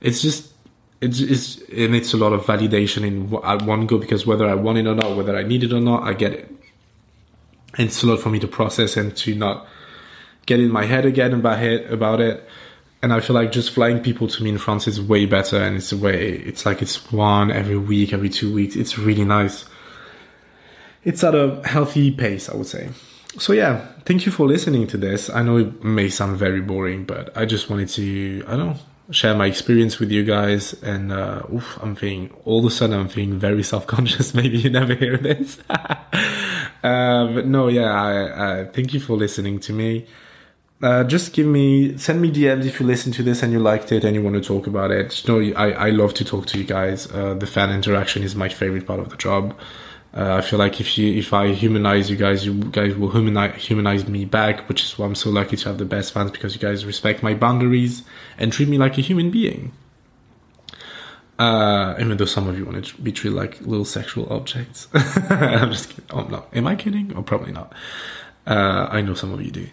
It's 0.00 0.22
just 0.22 0.52
it's, 1.00 1.20
it's 1.20 1.56
and 1.70 1.96
it's 1.96 2.14
a 2.14 2.16
lot 2.16 2.32
of 2.32 2.44
validation 2.46 3.04
in 3.04 3.34
at 3.42 3.62
one 3.62 3.86
go 3.86 3.98
because 3.98 4.24
whether 4.24 4.48
I 4.48 4.54
want 4.54 4.78
it 4.78 4.86
or 4.86 4.94
not, 4.94 5.16
whether 5.16 5.36
I 5.36 5.42
need 5.42 5.64
it 5.64 5.72
or 5.72 5.80
not, 5.80 6.04
I 6.04 6.12
get 6.14 6.32
it. 6.32 6.48
And 7.76 7.88
it's 7.88 8.02
a 8.02 8.06
lot 8.06 8.20
for 8.20 8.28
me 8.28 8.38
to 8.38 8.46
process 8.46 8.96
and 8.96 9.16
to 9.16 9.34
not 9.34 9.66
get 10.46 10.60
in 10.60 10.70
my 10.70 10.84
head 10.84 11.04
again 11.04 11.32
about 11.32 11.62
it 11.62 11.90
about 11.90 12.20
it 12.20 12.48
and 13.02 13.12
I 13.12 13.20
feel 13.20 13.34
like 13.34 13.50
just 13.50 13.72
flying 13.72 14.00
people 14.00 14.28
to 14.28 14.42
me 14.44 14.50
in 14.50 14.58
France 14.58 14.86
is 14.86 15.00
way 15.00 15.26
better, 15.26 15.60
and 15.60 15.76
it's 15.76 15.92
way. 15.92 16.34
It's 16.36 16.64
like 16.64 16.80
it's 16.80 17.10
one 17.10 17.50
every 17.50 17.76
week, 17.76 18.12
every 18.12 18.28
two 18.28 18.52
weeks. 18.52 18.76
It's 18.76 18.96
really 18.96 19.24
nice. 19.24 19.64
It's 21.04 21.24
at 21.24 21.34
a 21.34 21.60
healthy 21.64 22.12
pace, 22.12 22.48
I 22.48 22.54
would 22.54 22.66
say. 22.66 22.90
So 23.38 23.52
yeah, 23.52 23.86
thank 24.04 24.24
you 24.24 24.30
for 24.30 24.46
listening 24.46 24.86
to 24.88 24.96
this. 24.96 25.28
I 25.30 25.42
know 25.42 25.56
it 25.56 25.82
may 25.82 26.08
sound 26.10 26.36
very 26.36 26.60
boring, 26.60 27.04
but 27.04 27.36
I 27.36 27.44
just 27.44 27.68
wanted 27.68 27.88
to, 27.88 28.44
I 28.46 28.56
don't 28.56 28.66
know, 28.68 28.76
share 29.10 29.34
my 29.34 29.46
experience 29.46 29.98
with 29.98 30.12
you 30.12 30.22
guys. 30.22 30.74
And 30.82 31.10
uh, 31.10 31.42
oof, 31.52 31.78
I'm 31.82 31.96
feeling 31.96 32.32
all 32.44 32.60
of 32.60 32.66
a 32.66 32.70
sudden 32.70 33.00
I'm 33.00 33.08
feeling 33.08 33.36
very 33.36 33.64
self 33.64 33.86
conscious. 33.88 34.32
Maybe 34.40 34.58
you 34.58 34.70
never 34.70 34.94
hear 34.94 35.16
this, 35.16 35.58
uh, 35.70 36.06
but 36.82 37.46
no, 37.46 37.66
yeah. 37.66 37.90
I, 37.90 38.60
I 38.60 38.64
thank 38.66 38.94
you 38.94 39.00
for 39.00 39.16
listening 39.16 39.58
to 39.60 39.72
me 39.72 40.06
uh, 40.82 41.04
just 41.04 41.32
give 41.32 41.46
me 41.46 41.96
send 41.96 42.20
me 42.20 42.30
DMs 42.30 42.66
if 42.66 42.80
you 42.80 42.86
listen 42.86 43.12
to 43.12 43.22
this 43.22 43.42
and 43.42 43.52
you 43.52 43.60
liked 43.60 43.92
it 43.92 44.04
and 44.04 44.14
you 44.14 44.22
want 44.22 44.34
to 44.34 44.42
talk 44.42 44.66
about 44.66 44.90
it. 44.90 45.26
You 45.26 45.52
know, 45.52 45.56
I, 45.56 45.70
I 45.70 45.90
love 45.90 46.12
to 46.14 46.24
talk 46.24 46.46
to 46.46 46.58
you 46.58 46.64
guys. 46.64 47.10
Uh, 47.10 47.34
the 47.34 47.46
fan 47.46 47.70
interaction 47.70 48.22
is 48.22 48.34
my 48.34 48.48
favorite 48.48 48.86
part 48.86 48.98
of 48.98 49.10
the 49.10 49.16
job. 49.16 49.56
Uh, 50.14 50.34
I 50.34 50.40
feel 50.42 50.58
like 50.58 50.80
if 50.80 50.98
you 50.98 51.14
if 51.14 51.32
I 51.32 51.52
humanize 51.52 52.10
you 52.10 52.16
guys, 52.16 52.44
you 52.44 52.54
guys 52.64 52.96
will 52.96 53.10
humanize, 53.10 53.64
humanize 53.64 54.06
me 54.08 54.24
back, 54.24 54.68
which 54.68 54.82
is 54.82 54.98
why 54.98 55.06
I'm 55.06 55.14
so 55.14 55.30
lucky 55.30 55.56
to 55.56 55.68
have 55.68 55.78
the 55.78 55.84
best 55.84 56.12
fans 56.12 56.32
because 56.32 56.54
you 56.54 56.60
guys 56.60 56.84
respect 56.84 57.22
my 57.22 57.32
boundaries 57.32 58.02
and 58.36 58.52
treat 58.52 58.68
me 58.68 58.76
like 58.76 58.98
a 58.98 59.02
human 59.02 59.30
being. 59.30 59.72
Uh, 61.38 61.94
even 61.98 62.16
though 62.18 62.26
some 62.26 62.46
of 62.46 62.58
you 62.58 62.64
want 62.64 62.84
to 62.84 63.00
be 63.00 63.10
treated 63.10 63.36
like 63.36 63.60
little 63.62 63.84
sexual 63.84 64.30
objects. 64.30 64.88
I'm 64.94 65.70
just 65.70 65.90
kidding. 65.90 66.04
Oh 66.10 66.24
no, 66.24 66.44
am 66.52 66.66
I 66.66 66.74
kidding? 66.74 67.14
Oh, 67.16 67.22
probably 67.22 67.52
not. 67.52 67.72
Uh, 68.46 68.88
I 68.90 69.00
know 69.00 69.14
some 69.14 69.32
of 69.32 69.40
you 69.40 69.50
do. 69.52 69.68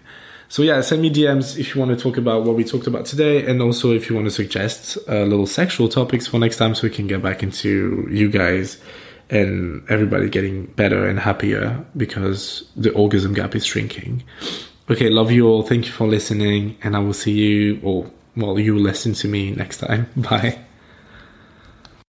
So 0.49 0.63
yeah, 0.63 0.81
send 0.81 1.03
me 1.03 1.12
DMs 1.12 1.57
if 1.59 1.73
you 1.73 1.79
want 1.79 1.97
to 1.97 2.03
talk 2.03 2.17
about 2.17 2.43
what 2.43 2.55
we 2.55 2.63
talked 2.63 2.88
about 2.88 3.05
today, 3.05 3.45
and 3.45 3.62
also 3.62 3.91
if 3.91 4.09
you 4.09 4.15
want 4.15 4.25
to 4.25 4.31
suggest 4.31 4.97
uh, 5.07 5.21
little 5.21 5.45
sexual 5.45 5.88
topics 5.88 6.25
for 6.25 6.39
next 6.39 6.57
time, 6.57 6.73
so 6.73 6.88
we 6.88 6.89
can 6.89 7.05
get 7.05 7.21
back 7.21 7.43
into 7.43 8.07
you 8.09 8.29
guys 8.29 8.81
and 9.29 9.88
everybody 9.89 10.27
getting 10.27 10.65
better 10.65 11.07
and 11.07 11.19
happier 11.19 11.85
because 11.95 12.67
the 12.75 12.91
orgasm 12.93 13.33
gap 13.35 13.55
is 13.55 13.63
shrinking. 13.63 14.23
Okay, 14.89 15.09
love 15.09 15.31
you 15.31 15.47
all. 15.47 15.62
Thank 15.62 15.85
you 15.85 15.91
for 15.91 16.07
listening, 16.07 16.77
and 16.81 16.95
I 16.95 16.99
will 16.99 17.13
see 17.13 17.33
you, 17.33 17.79
or 17.83 18.09
well, 18.35 18.57
you 18.57 18.77
listen 18.79 19.13
to 19.13 19.27
me 19.27 19.51
next 19.51 19.77
time. 19.77 20.07
Bye. 20.15 20.65